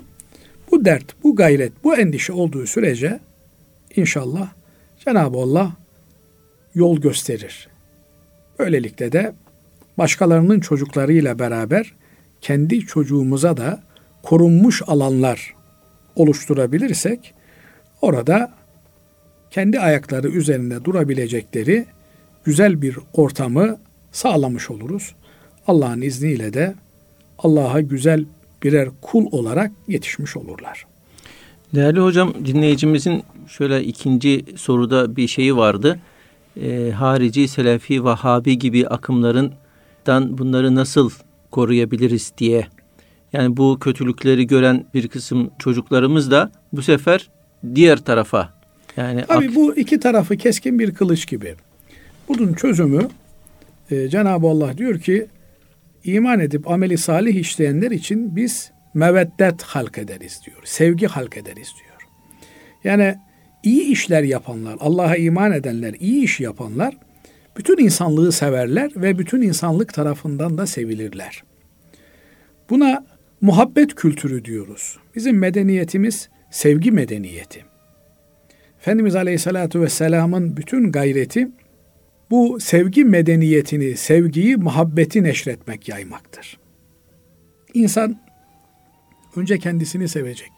Bu 0.72 0.86
dert, 0.86 1.24
bu 1.24 1.36
gayret, 1.36 1.84
bu 1.84 1.98
endişe 1.98 2.34
olduğu 2.34 2.66
sürece 2.66 3.20
inşallah 3.96 4.50
Cenab-ı 5.06 5.38
Allah 5.38 5.72
yol 6.76 6.98
gösterir. 6.98 7.68
Böylelikle 8.60 9.12
de 9.12 9.34
başkalarının 9.98 10.60
çocuklarıyla 10.60 11.40
beraber 11.40 11.94
kendi 12.42 12.80
çocuğumuza 12.80 13.58
da 13.58 13.84
korunmuş 14.24 14.82
alanlar 14.88 15.56
oluşturabilirsek 16.16 17.34
orada 18.02 18.54
kendi 19.52 19.80
ayakları 19.80 20.28
üzerinde 20.28 20.84
durabilecekleri 20.86 21.86
güzel 22.44 22.82
bir 22.82 22.98
ortamı 23.14 23.80
sağlamış 24.12 24.70
oluruz. 24.70 25.16
Allah'ın 25.68 26.02
izniyle 26.02 26.54
de 26.54 26.76
Allah'a 27.38 27.82
güzel 27.82 28.26
birer 28.64 28.90
kul 29.02 29.26
olarak 29.32 29.72
yetişmiş 29.88 30.38
olurlar. 30.38 30.86
Değerli 31.76 32.00
hocam 32.00 32.34
dinleyicimizin 32.46 33.24
şöyle 33.48 33.84
ikinci 33.84 34.46
soruda 34.56 35.16
bir 35.16 35.28
şeyi 35.28 35.58
vardı. 35.58 36.00
E, 36.62 36.92
harici, 36.92 37.48
Selefi, 37.48 38.04
Vahabi 38.04 38.60
gibi 38.60 38.88
akımlarından 38.88 40.38
bunları 40.38 40.76
nasıl 40.76 41.10
koruyabiliriz 41.52 42.34
diye. 42.38 42.68
Yani 43.34 43.58
bu 43.58 43.80
kötülükleri 43.80 44.48
gören 44.48 44.86
bir 44.94 45.08
kısım 45.08 45.52
çocuklarımız 45.60 46.32
da 46.32 46.52
bu 46.74 46.82
sefer 46.82 47.30
diğer 47.76 47.98
tarafa 47.98 48.58
yani 48.98 49.26
Tabii 49.28 49.56
bu 49.56 49.76
iki 49.76 50.00
tarafı 50.00 50.38
keskin 50.38 50.80
bir 50.80 50.94
kılıç 50.94 51.28
gibi. 51.28 51.56
Bunun 52.30 52.54
çözümü 52.54 53.08
e, 53.92 54.10
Cenab-ı 54.10 54.48
Allah 54.48 54.78
diyor 54.78 55.00
ki 55.00 55.28
iman 56.08 56.40
edip 56.40 56.72
ameli 56.72 56.98
salih 56.98 57.36
işleyenler 57.36 57.92
için 57.92 58.36
biz 58.36 58.72
meveddet 58.94 59.62
halk 59.62 59.98
ederiz 59.98 60.42
diyor. 60.46 60.62
Sevgi 60.64 61.08
halk 61.08 61.38
ederiz 61.38 61.74
diyor. 61.80 62.08
Yani 62.84 63.16
iyi 63.64 63.84
işler 63.84 64.24
yapanlar, 64.24 64.78
Allah'a 64.80 65.16
iman 65.16 65.52
edenler, 65.52 65.96
iyi 66.00 66.24
iş 66.24 66.40
yapanlar 66.40 66.98
bütün 67.58 67.78
insanlığı 67.78 68.32
severler 68.32 68.92
ve 68.96 69.20
bütün 69.20 69.42
insanlık 69.42 69.94
tarafından 69.94 70.58
da 70.58 70.68
sevilirler. 70.68 71.44
Buna 72.70 73.06
muhabbet 73.42 73.96
kültürü 73.96 74.46
diyoruz. 74.46 74.98
Bizim 75.16 75.38
medeniyetimiz 75.38 76.30
sevgi 76.52 76.92
medeniyeti. 76.92 77.66
Efendimiz 78.80 79.16
Aleyhisselatü 79.16 79.82
Vesselam'ın 79.82 80.58
bütün 80.58 80.92
gayreti 80.92 81.48
bu 82.30 82.60
sevgi 82.60 83.06
medeniyetini, 83.06 83.98
sevgiyi, 83.98 84.58
muhabbeti 84.58 85.24
neşretmek, 85.24 85.90
yaymaktır. 85.90 86.60
İnsan 87.74 88.20
önce 89.36 89.60
kendisini 89.60 90.08
sevecek, 90.08 90.50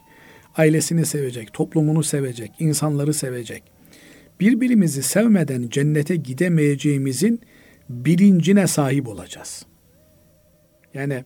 ailesini 0.58 1.06
sevecek, 1.06 1.54
toplumunu 1.54 2.04
sevecek, 2.04 2.52
insanları 2.60 3.14
sevecek. 3.14 3.64
Birbirimizi 4.40 5.04
sevmeden 5.04 5.70
cennete 5.70 6.16
gidemeyeceğimizin 6.16 7.42
bilincine 7.90 8.68
sahip 8.68 9.08
olacağız. 9.08 9.66
Yani 10.94 11.24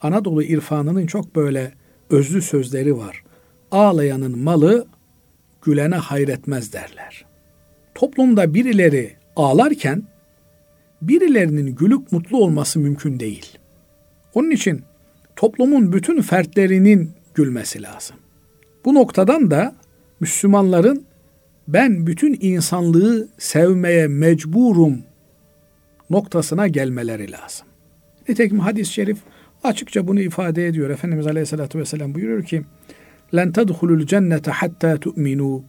Anadolu 0.00 0.42
irfanının 0.42 1.06
çok 1.06 1.36
böyle 1.36 1.72
özlü 2.10 2.42
sözleri 2.42 2.96
var. 2.96 3.22
Ağlayanın 3.70 4.38
malı 4.38 4.86
gülene 5.62 5.96
hayretmez 5.96 6.72
derler. 6.72 7.24
Toplumda 7.94 8.54
birileri 8.54 9.16
ağlarken 9.35 10.03
birilerinin 11.01 11.75
gülüp 11.75 12.11
mutlu 12.11 12.37
olması 12.37 12.79
mümkün 12.79 13.19
değil. 13.19 13.57
Onun 14.33 14.51
için 14.51 14.83
toplumun 15.35 15.93
bütün 15.93 16.21
fertlerinin 16.21 17.11
gülmesi 17.35 17.81
lazım. 17.81 18.15
Bu 18.85 18.93
noktadan 18.95 19.51
da 19.51 19.75
Müslümanların 20.19 21.05
ben 21.67 22.07
bütün 22.07 22.37
insanlığı 22.41 23.27
sevmeye 23.37 24.07
mecburum 24.07 25.01
noktasına 26.09 26.67
gelmeleri 26.67 27.31
lazım. 27.31 27.67
Nitekim 28.29 28.59
hadis-i 28.59 28.93
şerif 28.93 29.17
açıkça 29.63 30.07
bunu 30.07 30.21
ifade 30.21 30.67
ediyor. 30.67 30.89
Efendimiz 30.89 31.27
Aleyhisselatü 31.27 31.79
Vesselam 31.79 32.15
buyuruyor 32.15 32.43
ki 32.43 32.61
لَنْ 33.33 33.51
تَدْخُلُوا 33.51 34.03
الْجَنَّةَ 34.03 34.41
حَتَّى 34.41 34.97
تُؤْمِنُوا 34.97 35.61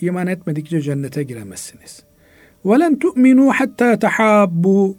İman 0.00 0.26
etmedikçe 0.26 0.80
cennete 0.80 1.22
giremezsiniz. 1.22 2.02
وَلَنْ 2.64 2.98
تُؤْمِنُوا 2.98 3.52
حَتَّى 3.52 3.96
تَحَابُّوا 4.06 4.94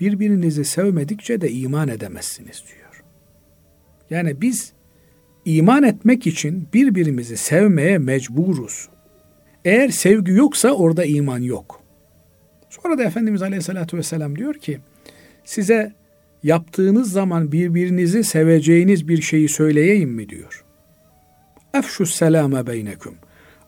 Birbirinizi 0.00 0.64
sevmedikçe 0.64 1.40
de 1.40 1.50
iman 1.50 1.88
edemezsiniz 1.88 2.64
diyor. 2.66 3.04
Yani 4.10 4.40
biz 4.40 4.72
iman 5.44 5.82
etmek 5.82 6.26
için 6.26 6.68
birbirimizi 6.74 7.36
sevmeye 7.36 7.98
mecburuz. 7.98 8.88
Eğer 9.64 9.88
sevgi 9.88 10.32
yoksa 10.32 10.70
orada 10.70 11.04
iman 11.04 11.38
yok. 11.38 11.82
Sonra 12.70 12.98
da 12.98 13.04
Efendimiz 13.04 13.42
Aleyhisselatü 13.42 13.96
Vesselam 13.96 14.36
diyor 14.38 14.54
ki 14.54 14.80
size 15.44 15.92
yaptığınız 16.42 17.12
zaman 17.12 17.52
birbirinizi 17.52 18.24
seveceğiniz 18.24 19.08
bir 19.08 19.22
şeyi 19.22 19.48
söyleyeyim 19.48 20.10
mi 20.10 20.28
diyor. 20.28 20.64
Efşus 21.74 22.14
selame 22.14 22.66
beynekum. 22.66 23.14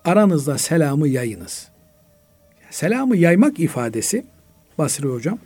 Aranızda 0.04 0.58
selamı 0.58 1.08
yayınız. 1.08 1.68
Selamı 2.69 3.17
yaymak 3.17 3.59
ifadesi 3.59 4.25
Basri 4.77 5.07
hocam. 5.07 5.39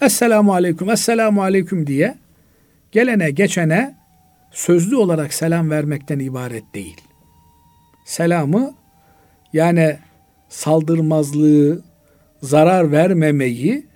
Esselamu 0.00 0.52
aleyküm, 0.52 0.90
esselamu 0.90 1.42
aleyküm 1.42 1.86
diye 1.86 2.14
gelene 2.92 3.30
geçene 3.30 3.94
sözlü 4.50 4.96
olarak 4.96 5.34
selam 5.34 5.70
vermekten 5.70 6.18
ibaret 6.18 6.64
değil. 6.74 7.00
Selamı 8.04 8.74
yani 9.52 9.98
saldırmazlığı, 10.48 11.82
zarar 12.42 12.92
vermemeyi, 12.92 13.86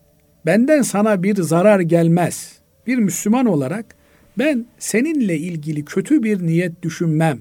benden 0.46 0.82
sana 0.82 1.22
bir 1.22 1.42
zarar 1.42 1.80
gelmez. 1.80 2.58
Bir 2.86 2.98
Müslüman 2.98 3.46
olarak 3.46 3.96
ben 4.38 4.66
seninle 4.78 5.36
ilgili 5.38 5.84
kötü 5.84 6.22
bir 6.22 6.46
niyet 6.46 6.82
düşünmem. 6.82 7.40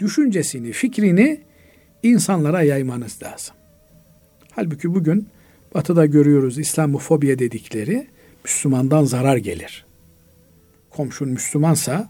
Düşüncesini, 0.00 0.72
fikrini 0.72 1.40
insanlara 2.02 2.62
yaymanız 2.62 3.22
lazım. 3.22 3.59
Halbuki 4.50 4.94
bugün 4.94 5.28
batıda 5.74 6.06
görüyoruz 6.06 6.58
İslamofobiye 6.58 7.38
dedikleri 7.38 8.06
Müslümandan 8.44 9.04
zarar 9.04 9.36
gelir. 9.36 9.86
Komşun 10.90 11.28
Müslümansa 11.28 12.08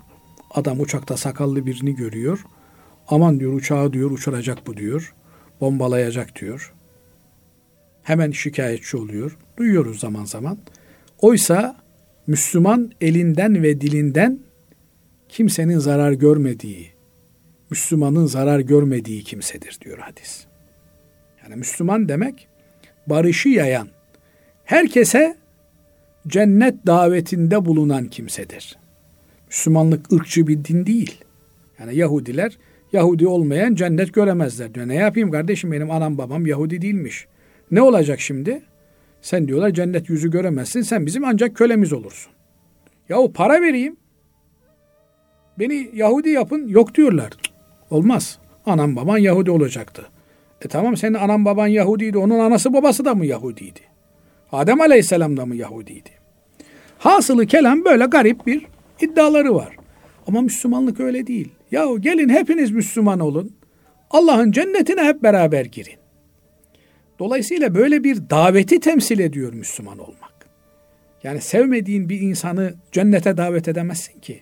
adam 0.50 0.80
uçakta 0.80 1.16
sakallı 1.16 1.66
birini 1.66 1.94
görüyor. 1.94 2.44
Aman 3.08 3.40
diyor 3.40 3.52
uçağı 3.52 3.92
diyor 3.92 4.10
uçuracak 4.10 4.66
bu 4.66 4.76
diyor. 4.76 5.14
Bombalayacak 5.60 6.40
diyor. 6.40 6.74
Hemen 8.02 8.30
şikayetçi 8.30 8.96
oluyor. 8.96 9.36
Duyuyoruz 9.56 10.00
zaman 10.00 10.24
zaman. 10.24 10.58
Oysa 11.18 11.76
Müslüman 12.26 12.92
elinden 13.00 13.62
ve 13.62 13.80
dilinden 13.80 14.40
kimsenin 15.28 15.78
zarar 15.78 16.12
görmediği, 16.12 16.90
Müslümanın 17.70 18.26
zarar 18.26 18.60
görmediği 18.60 19.24
kimsedir 19.24 19.78
diyor 19.84 19.98
hadis. 19.98 20.49
Yani 21.50 21.58
Müslüman 21.58 22.08
demek 22.08 22.48
barışı 23.06 23.48
yayan, 23.48 23.88
herkese 24.64 25.36
cennet 26.28 26.86
davetinde 26.86 27.64
bulunan 27.64 28.08
kimsedir. 28.08 28.78
Müslümanlık 29.48 30.12
ırkçı 30.12 30.46
bir 30.46 30.64
din 30.64 30.86
değil. 30.86 31.24
Yani 31.78 31.96
Yahudiler 31.96 32.58
Yahudi 32.92 33.26
olmayan 33.26 33.74
cennet 33.74 34.14
göremezler 34.14 34.74
diyor. 34.74 34.88
Ne 34.88 34.94
yapayım 34.94 35.30
kardeşim 35.30 35.72
benim 35.72 35.90
anam 35.90 36.18
babam 36.18 36.46
Yahudi 36.46 36.82
değilmiş. 36.82 37.26
Ne 37.70 37.82
olacak 37.82 38.20
şimdi? 38.20 38.62
Sen 39.22 39.48
diyorlar 39.48 39.70
cennet 39.70 40.10
yüzü 40.10 40.30
göremezsin. 40.30 40.82
Sen 40.82 41.06
bizim 41.06 41.24
ancak 41.24 41.56
kölemiz 41.56 41.92
olursun. 41.92 42.32
Yahu 43.08 43.32
para 43.32 43.62
vereyim. 43.62 43.96
Beni 45.58 45.90
Yahudi 45.94 46.30
yapın. 46.30 46.68
Yok 46.68 46.94
diyorlar. 46.94 47.32
Olmaz. 47.90 48.38
Anam 48.66 48.96
baban 48.96 49.18
Yahudi 49.18 49.50
olacaktı. 49.50 50.06
E 50.64 50.68
tamam 50.68 50.96
senin 50.96 51.14
anan 51.14 51.44
baban 51.44 51.66
Yahudiydi. 51.66 52.18
Onun 52.18 52.38
anası 52.38 52.72
babası 52.72 53.04
da 53.04 53.14
mı 53.14 53.26
Yahudiydi? 53.26 53.80
Adem 54.52 54.80
Aleyhisselam 54.80 55.36
da 55.36 55.46
mı 55.46 55.56
Yahudiydi? 55.56 56.10
Hasılı 56.98 57.46
kelam 57.46 57.84
böyle 57.84 58.04
garip 58.04 58.46
bir 58.46 58.66
iddiaları 59.00 59.54
var. 59.54 59.76
Ama 60.26 60.40
Müslümanlık 60.40 61.00
öyle 61.00 61.26
değil. 61.26 61.48
Yahu 61.70 62.00
gelin 62.00 62.28
hepiniz 62.28 62.70
Müslüman 62.70 63.20
olun. 63.20 63.56
Allah'ın 64.10 64.52
cennetine 64.52 65.02
hep 65.02 65.22
beraber 65.22 65.64
girin. 65.64 65.94
Dolayısıyla 67.18 67.74
böyle 67.74 68.04
bir 68.04 68.30
daveti 68.30 68.80
temsil 68.80 69.18
ediyor 69.18 69.52
Müslüman 69.52 69.98
olmak. 69.98 70.46
Yani 71.22 71.40
sevmediğin 71.40 72.08
bir 72.08 72.20
insanı 72.20 72.74
cennete 72.92 73.36
davet 73.36 73.68
edemezsin 73.68 74.20
ki. 74.20 74.40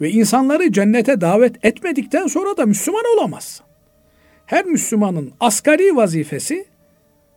Ve 0.00 0.10
insanları 0.10 0.72
cennete 0.72 1.20
davet 1.20 1.64
etmedikten 1.64 2.26
sonra 2.26 2.56
da 2.56 2.66
Müslüman 2.66 3.04
olamazsın. 3.16 3.66
Her 4.46 4.64
Müslümanın 4.64 5.32
asgari 5.40 5.96
vazifesi 5.96 6.66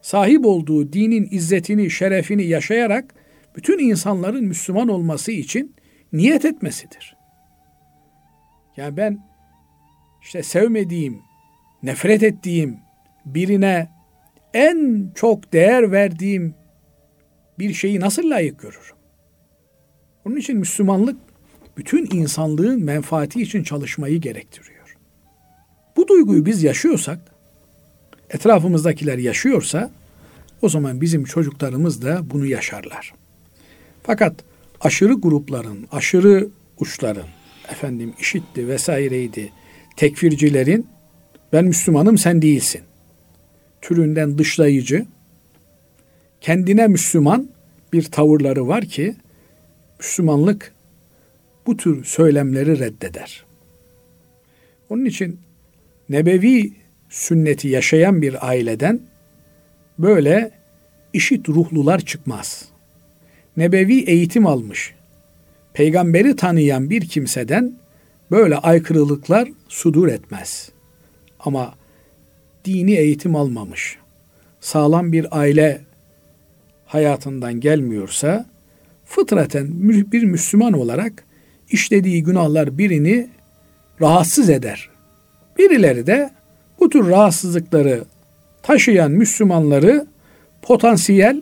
sahip 0.02 0.46
olduğu 0.46 0.94
dinin 0.94 1.28
izzetini, 1.32 1.90
şerefini 1.92 2.44
yaşayarak 2.44 3.16
bütün 3.56 3.80
insanların 3.80 4.46
Müslüman 4.46 4.88
olması 4.88 5.32
için 5.32 5.76
niyet 6.14 6.46
etmesidir. 6.46 7.18
Yani 8.78 8.98
ben 8.98 9.20
işte 10.22 10.44
sevmediğim, 10.44 11.22
nefret 11.84 12.24
ettiğim 12.24 12.78
birine 13.26 13.90
en 14.54 15.12
çok 15.16 15.54
değer 15.54 15.92
verdiğim 15.92 16.56
bir 17.60 17.74
şeyi 17.74 18.00
nasıl 18.00 18.30
layık 18.30 18.60
görürüm? 18.60 18.98
Onun 20.26 20.36
için 20.36 20.58
Müslümanlık 20.58 21.18
bütün 21.78 22.18
insanlığın 22.18 22.84
menfaati 22.84 23.42
için 23.42 23.64
çalışmayı 23.64 24.22
gerektiriyor. 24.22 24.77
Bu 25.98 26.08
duyguyu 26.08 26.46
biz 26.46 26.64
yaşıyorsak, 26.64 27.20
etrafımızdakiler 28.30 29.18
yaşıyorsa 29.18 29.92
o 30.62 30.70
zaman 30.70 31.02
bizim 31.02 31.24
çocuklarımız 31.24 32.02
da 32.02 32.30
bunu 32.30 32.46
yaşarlar. 32.46 33.14
Fakat 34.04 34.36
aşırı 34.82 35.14
grupların, 35.14 35.88
aşırı 35.92 36.48
uçların, 36.80 37.28
efendim 37.70 38.14
işitti 38.20 38.68
vesaireydi, 38.68 39.52
tekfircilerin 39.96 40.88
ben 41.54 41.66
Müslümanım 41.66 42.18
sen 42.18 42.42
değilsin 42.42 42.82
türünden 43.82 44.38
dışlayıcı, 44.38 45.06
kendine 46.42 46.88
Müslüman 46.88 47.50
bir 47.94 48.04
tavırları 48.04 48.68
var 48.68 48.86
ki 48.86 49.16
Müslümanlık 50.00 50.74
bu 51.68 51.78
tür 51.78 52.04
söylemleri 52.04 52.80
reddeder. 52.80 53.46
Onun 54.90 55.06
için 55.06 55.40
nebevi 56.10 56.74
sünneti 57.10 57.68
yaşayan 57.68 58.22
bir 58.22 58.48
aileden 58.48 59.00
böyle 60.00 60.52
işit 61.14 61.50
ruhlular 61.50 62.00
çıkmaz. 62.00 62.66
Nebevi 63.58 64.00
eğitim 64.00 64.48
almış, 64.48 64.94
peygamberi 65.74 66.36
tanıyan 66.36 66.90
bir 66.90 67.02
kimseden 67.08 67.74
böyle 68.32 68.56
aykırılıklar 68.56 69.50
sudur 69.68 70.08
etmez. 70.08 70.70
Ama 71.40 71.76
dini 72.66 72.94
eğitim 72.94 73.36
almamış, 73.36 73.98
sağlam 74.60 75.12
bir 75.12 75.40
aile 75.40 75.82
hayatından 76.86 77.60
gelmiyorsa 77.60 78.46
fıtraten 79.06 79.90
bir 80.12 80.24
Müslüman 80.24 80.74
olarak 80.74 81.24
işlediği 81.70 82.24
günahlar 82.24 82.78
birini 82.78 83.30
rahatsız 84.02 84.50
eder. 84.50 84.97
Birileri 85.58 86.08
de 86.08 86.30
bu 86.80 86.90
tür 86.90 87.08
rahatsızlıkları 87.08 88.04
taşıyan 88.64 89.12
Müslümanları 89.12 90.08
potansiyel 90.62 91.42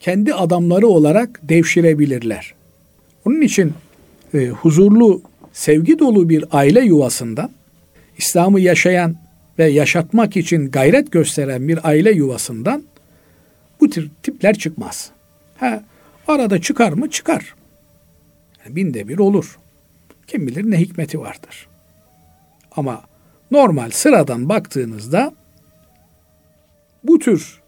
kendi 0.00 0.34
adamları 0.34 0.86
olarak 0.86 1.40
devşirebilirler. 1.42 2.54
Onun 3.24 3.40
için 3.40 3.72
e, 4.34 4.46
huzurlu, 4.46 5.22
sevgi 5.52 5.98
dolu 5.98 6.28
bir 6.28 6.44
aile 6.50 6.80
yuvasından 6.80 7.50
İslam'ı 8.18 8.60
yaşayan 8.60 9.16
ve 9.58 9.66
yaşatmak 9.66 10.36
için 10.36 10.70
gayret 10.70 11.12
gösteren 11.12 11.68
bir 11.68 11.88
aile 11.88 12.10
yuvasından 12.10 12.82
bu 13.80 13.90
tür 13.90 14.10
tipler 14.22 14.54
çıkmaz. 14.54 15.10
Ha, 15.56 15.84
arada 16.28 16.60
çıkar 16.60 16.92
mı? 16.92 17.10
Çıkar. 17.10 17.54
Yani 18.64 18.76
binde 18.76 19.08
bir 19.08 19.18
olur. 19.18 19.58
Kim 20.26 20.46
bilir 20.46 20.70
ne 20.70 20.80
hikmeti 20.80 21.20
vardır. 21.20 21.69
Ama 22.76 23.02
normal 23.50 23.90
sıradan 23.90 24.48
baktığınızda 24.48 25.32
bu 27.04 27.18
tür 27.18 27.60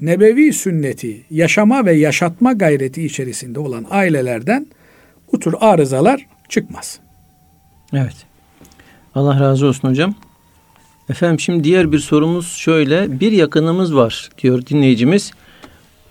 nebevi 0.00 0.52
sünneti 0.52 1.24
yaşama 1.30 1.86
ve 1.86 1.92
yaşatma 1.92 2.52
gayreti 2.52 3.04
içerisinde 3.06 3.60
olan 3.60 3.86
ailelerden 3.90 4.66
bu 5.32 5.38
tür 5.38 5.54
arızalar 5.60 6.26
çıkmaz. 6.48 6.98
Evet. 7.92 8.16
Allah 9.14 9.40
razı 9.40 9.66
olsun 9.66 9.88
hocam. 9.88 10.14
Efendim 11.10 11.40
şimdi 11.40 11.64
diğer 11.64 11.92
bir 11.92 11.98
sorumuz 11.98 12.52
şöyle. 12.52 13.20
Bir 13.20 13.32
yakınımız 13.32 13.96
var 13.96 14.30
diyor 14.38 14.66
dinleyicimiz. 14.66 15.32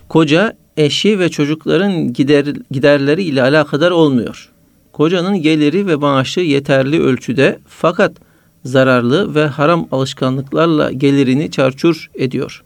Koca 0.08 0.56
eşi 0.76 1.18
ve 1.18 1.28
çocukların 1.28 2.12
gider, 2.12 2.46
giderleri 2.70 3.22
ile 3.22 3.42
alakadar 3.42 3.90
olmuyor. 3.90 4.52
Kocanın 4.92 5.42
geliri 5.42 5.86
ve 5.86 5.96
maaşı 5.96 6.40
yeterli 6.40 7.02
ölçüde 7.02 7.58
fakat 7.68 8.25
zararlı 8.66 9.34
ve 9.34 9.46
haram 9.46 9.88
alışkanlıklarla 9.92 10.92
gelirini 10.92 11.50
çarçur 11.50 12.10
ediyor. 12.14 12.64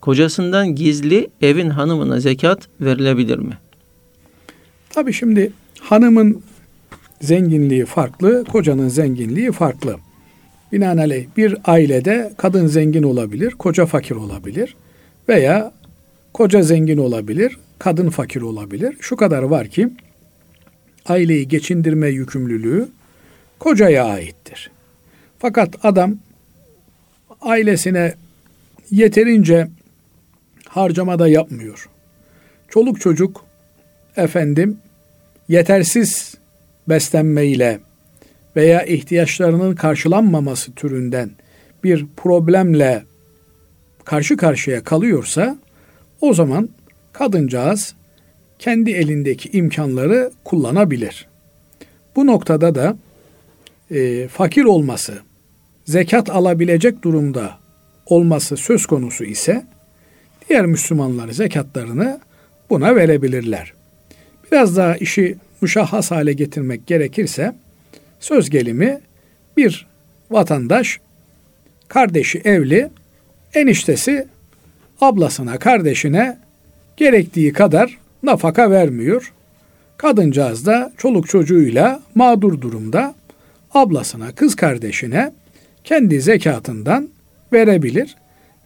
Kocasından 0.00 0.74
gizli 0.74 1.28
evin 1.42 1.70
hanımına 1.70 2.20
zekat 2.20 2.68
verilebilir 2.80 3.38
mi? 3.38 3.58
Tabi 4.90 5.12
şimdi 5.12 5.52
hanımın 5.80 6.42
zenginliği 7.20 7.84
farklı, 7.84 8.44
kocanın 8.44 8.88
zenginliği 8.88 9.52
farklı. 9.52 9.96
Binaenaleyh 10.72 11.26
bir 11.36 11.56
ailede 11.64 12.32
kadın 12.36 12.66
zengin 12.66 13.02
olabilir, 13.02 13.50
koca 13.50 13.86
fakir 13.86 14.16
olabilir 14.16 14.76
veya 15.28 15.72
koca 16.34 16.62
zengin 16.62 16.98
olabilir, 16.98 17.58
kadın 17.78 18.10
fakir 18.10 18.42
olabilir. 18.42 18.96
Şu 19.00 19.16
kadar 19.16 19.42
var 19.42 19.68
ki 19.68 19.88
aileyi 21.06 21.48
geçindirme 21.48 22.08
yükümlülüğü 22.08 22.88
kocaya 23.58 24.04
aittir. 24.04 24.70
Fakat 25.38 25.74
adam 25.82 26.18
ailesine 27.40 28.14
yeterince 28.90 29.68
harcama 30.68 31.18
da 31.18 31.28
yapmıyor. 31.28 31.88
Çoluk 32.68 33.00
çocuk 33.00 33.44
efendim 34.16 34.78
yetersiz 35.48 36.34
beslenmeyle 36.88 37.80
veya 38.56 38.82
ihtiyaçlarının 38.82 39.74
karşılanmaması 39.74 40.72
türünden 40.72 41.30
bir 41.84 42.06
problemle 42.16 43.04
karşı 44.04 44.36
karşıya 44.36 44.84
kalıyorsa 44.84 45.58
o 46.20 46.34
zaman 46.34 46.68
kadıncağız 47.12 47.94
kendi 48.58 48.90
elindeki 48.90 49.58
imkanları 49.58 50.30
kullanabilir. 50.44 51.28
Bu 52.16 52.26
noktada 52.26 52.74
da 52.74 52.96
e, 53.90 54.28
fakir 54.28 54.64
olması, 54.64 55.18
zekat 55.84 56.30
alabilecek 56.30 57.02
durumda 57.04 57.58
olması 58.06 58.56
söz 58.56 58.86
konusu 58.86 59.24
ise 59.24 59.66
diğer 60.48 60.66
Müslümanlar 60.66 61.28
zekatlarını 61.28 62.20
buna 62.70 62.96
verebilirler. 62.96 63.72
Biraz 64.52 64.76
daha 64.76 64.96
işi 64.96 65.36
müşahhas 65.60 66.10
hale 66.10 66.32
getirmek 66.32 66.86
gerekirse 66.86 67.54
söz 68.20 68.50
gelimi 68.50 69.00
bir 69.56 69.86
vatandaş 70.30 71.00
kardeşi 71.88 72.38
evli, 72.44 72.90
eniştesi 73.54 74.26
ablasına, 75.00 75.58
kardeşine 75.58 76.38
gerektiği 76.96 77.52
kadar 77.52 77.98
nafaka 78.22 78.70
vermiyor. 78.70 79.32
Kadıncağız 79.96 80.66
da 80.66 80.92
çoluk 80.98 81.28
çocuğuyla 81.28 82.02
mağdur 82.14 82.60
durumda 82.60 83.14
ablasına, 83.76 84.32
kız 84.32 84.54
kardeşine 84.54 85.32
kendi 85.84 86.20
zekatından 86.20 87.08
verebilir. 87.52 88.16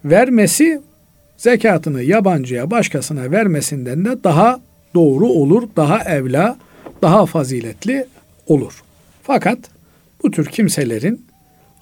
Vermesi 0.04 0.80
zekatını 1.36 2.02
yabancıya, 2.02 2.70
başkasına 2.70 3.30
vermesinden 3.30 4.04
de 4.04 4.24
daha 4.24 4.60
doğru 4.94 5.26
olur, 5.26 5.68
daha 5.76 6.04
evla, 6.04 6.58
daha 7.02 7.26
faziletli 7.26 8.06
olur. 8.46 8.82
Fakat 9.22 9.58
bu 10.22 10.30
tür 10.30 10.46
kimselerin 10.46 11.26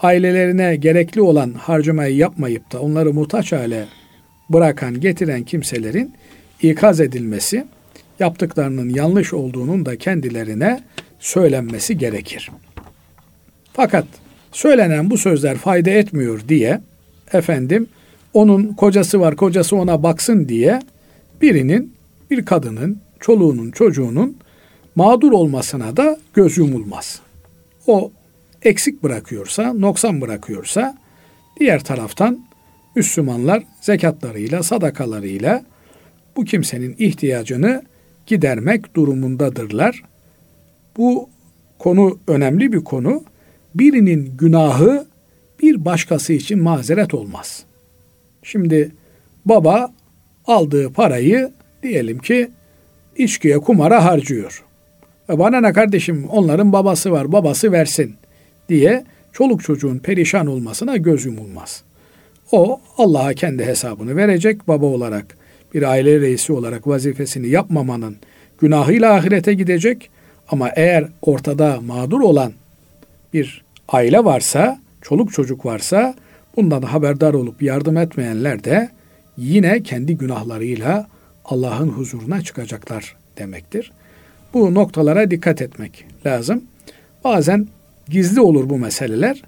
ailelerine 0.00 0.76
gerekli 0.76 1.22
olan 1.22 1.52
harcamayı 1.52 2.16
yapmayıp 2.16 2.72
da 2.72 2.80
onları 2.80 3.12
muhtaç 3.12 3.52
hale 3.52 3.84
bırakan, 4.50 5.00
getiren 5.00 5.42
kimselerin 5.42 6.14
ikaz 6.62 7.00
edilmesi, 7.00 7.66
yaptıklarının 8.18 8.88
yanlış 8.88 9.32
olduğunun 9.32 9.86
da 9.86 9.98
kendilerine 9.98 10.80
söylenmesi 11.18 11.98
gerekir. 11.98 12.50
Fakat 13.78 14.04
söylenen 14.52 15.10
bu 15.10 15.18
sözler 15.18 15.56
fayda 15.56 15.90
etmiyor 15.90 16.40
diye 16.48 16.80
efendim 17.32 17.88
onun 18.34 18.72
kocası 18.72 19.20
var, 19.20 19.36
kocası 19.36 19.76
ona 19.76 20.02
baksın 20.02 20.48
diye 20.48 20.82
birinin, 21.42 21.94
bir 22.30 22.44
kadının, 22.44 23.00
çoluğunun, 23.20 23.70
çocuğunun 23.70 24.36
mağdur 24.94 25.32
olmasına 25.32 25.96
da 25.96 26.18
göz 26.34 26.58
yumulmaz. 26.58 27.20
O 27.86 28.10
eksik 28.62 29.02
bırakıyorsa, 29.02 29.72
noksan 29.72 30.20
bırakıyorsa 30.20 30.98
diğer 31.60 31.84
taraftan 31.84 32.40
Müslümanlar 32.96 33.62
zekatlarıyla, 33.80 34.62
sadakalarıyla 34.62 35.64
bu 36.36 36.44
kimsenin 36.44 36.96
ihtiyacını 36.98 37.82
gidermek 38.26 38.96
durumundadırlar. 38.96 40.02
Bu 40.96 41.28
konu 41.78 42.18
önemli 42.26 42.72
bir 42.72 42.84
konu. 42.84 43.24
Birinin 43.78 44.32
günahı 44.38 45.06
bir 45.62 45.84
başkası 45.84 46.32
için 46.32 46.62
mazeret 46.62 47.14
olmaz. 47.14 47.64
Şimdi 48.42 48.92
baba 49.44 49.92
aldığı 50.46 50.92
parayı 50.92 51.52
diyelim 51.82 52.18
ki 52.18 52.50
içkiye, 53.16 53.58
kumara 53.58 54.04
harcıyor. 54.04 54.64
E 55.30 55.38
bana 55.38 55.60
ne 55.60 55.72
kardeşim 55.72 56.28
onların 56.28 56.72
babası 56.72 57.10
var, 57.10 57.32
babası 57.32 57.72
versin 57.72 58.14
diye 58.68 59.04
çoluk 59.32 59.62
çocuğun 59.62 59.98
perişan 59.98 60.46
olmasına 60.46 60.96
göz 60.96 61.24
yumulmaz. 61.24 61.82
O 62.52 62.80
Allah'a 62.96 63.34
kendi 63.34 63.64
hesabını 63.64 64.16
verecek 64.16 64.68
baba 64.68 64.86
olarak 64.86 65.38
bir 65.74 65.82
aile 65.82 66.20
reisi 66.20 66.52
olarak 66.52 66.86
vazifesini 66.86 67.48
yapmamanın 67.48 68.16
günahıyla 68.60 69.14
ahirete 69.14 69.54
gidecek. 69.54 70.10
Ama 70.48 70.70
eğer 70.76 71.08
ortada 71.22 71.80
mağdur 71.80 72.20
olan 72.20 72.52
bir 73.34 73.64
aile 73.88 74.24
varsa, 74.24 74.80
çoluk 75.02 75.32
çocuk 75.32 75.66
varsa 75.66 76.14
bundan 76.56 76.82
haberdar 76.82 77.34
olup 77.34 77.62
yardım 77.62 77.96
etmeyenler 77.96 78.64
de 78.64 78.88
yine 79.36 79.82
kendi 79.82 80.16
günahlarıyla 80.16 81.08
Allah'ın 81.44 81.88
huzuruna 81.88 82.42
çıkacaklar 82.42 83.16
demektir. 83.38 83.92
Bu 84.54 84.74
noktalara 84.74 85.30
dikkat 85.30 85.62
etmek 85.62 86.04
lazım. 86.26 86.64
Bazen 87.24 87.68
gizli 88.08 88.40
olur 88.40 88.70
bu 88.70 88.78
meseleler. 88.78 89.42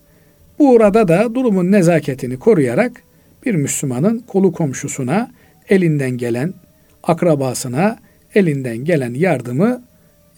Bu 0.59 0.73
orada 0.73 1.09
da 1.09 1.35
durumun 1.35 1.73
nezaketini 1.73 2.39
koruyarak 2.39 3.03
bir 3.47 3.55
Müslümanın 3.55 4.19
kolu 4.19 4.53
komşusuna 4.53 5.31
elinden 5.69 6.11
gelen 6.11 6.55
akrabasına 7.03 7.99
elinden 8.35 8.77
gelen 8.77 9.15
yardımı 9.15 9.83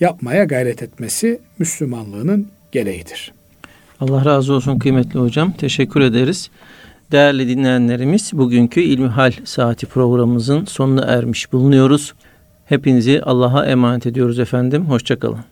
yapmaya 0.01 0.45
gayret 0.45 0.83
etmesi 0.83 1.41
Müslümanlığının 1.59 2.49
gereğidir. 2.73 3.33
Allah 4.03 4.25
razı 4.25 4.53
olsun 4.53 4.79
kıymetli 4.79 5.21
hocam. 5.21 5.53
Teşekkür 5.53 6.01
ederiz. 6.01 6.51
Değerli 7.13 7.49
dinleyenlerimiz 7.49 8.31
bugünkü 8.33 8.81
İlmihal 8.81 9.33
Saati 9.45 9.87
programımızın 9.87 10.65
sonuna 10.65 11.05
ermiş 11.05 11.53
bulunuyoruz. 11.53 12.15
Hepinizi 12.65 13.23
Allah'a 13.23 13.67
emanet 13.67 14.07
ediyoruz 14.07 14.39
efendim. 14.39 14.85
Hoşçakalın. 14.85 15.52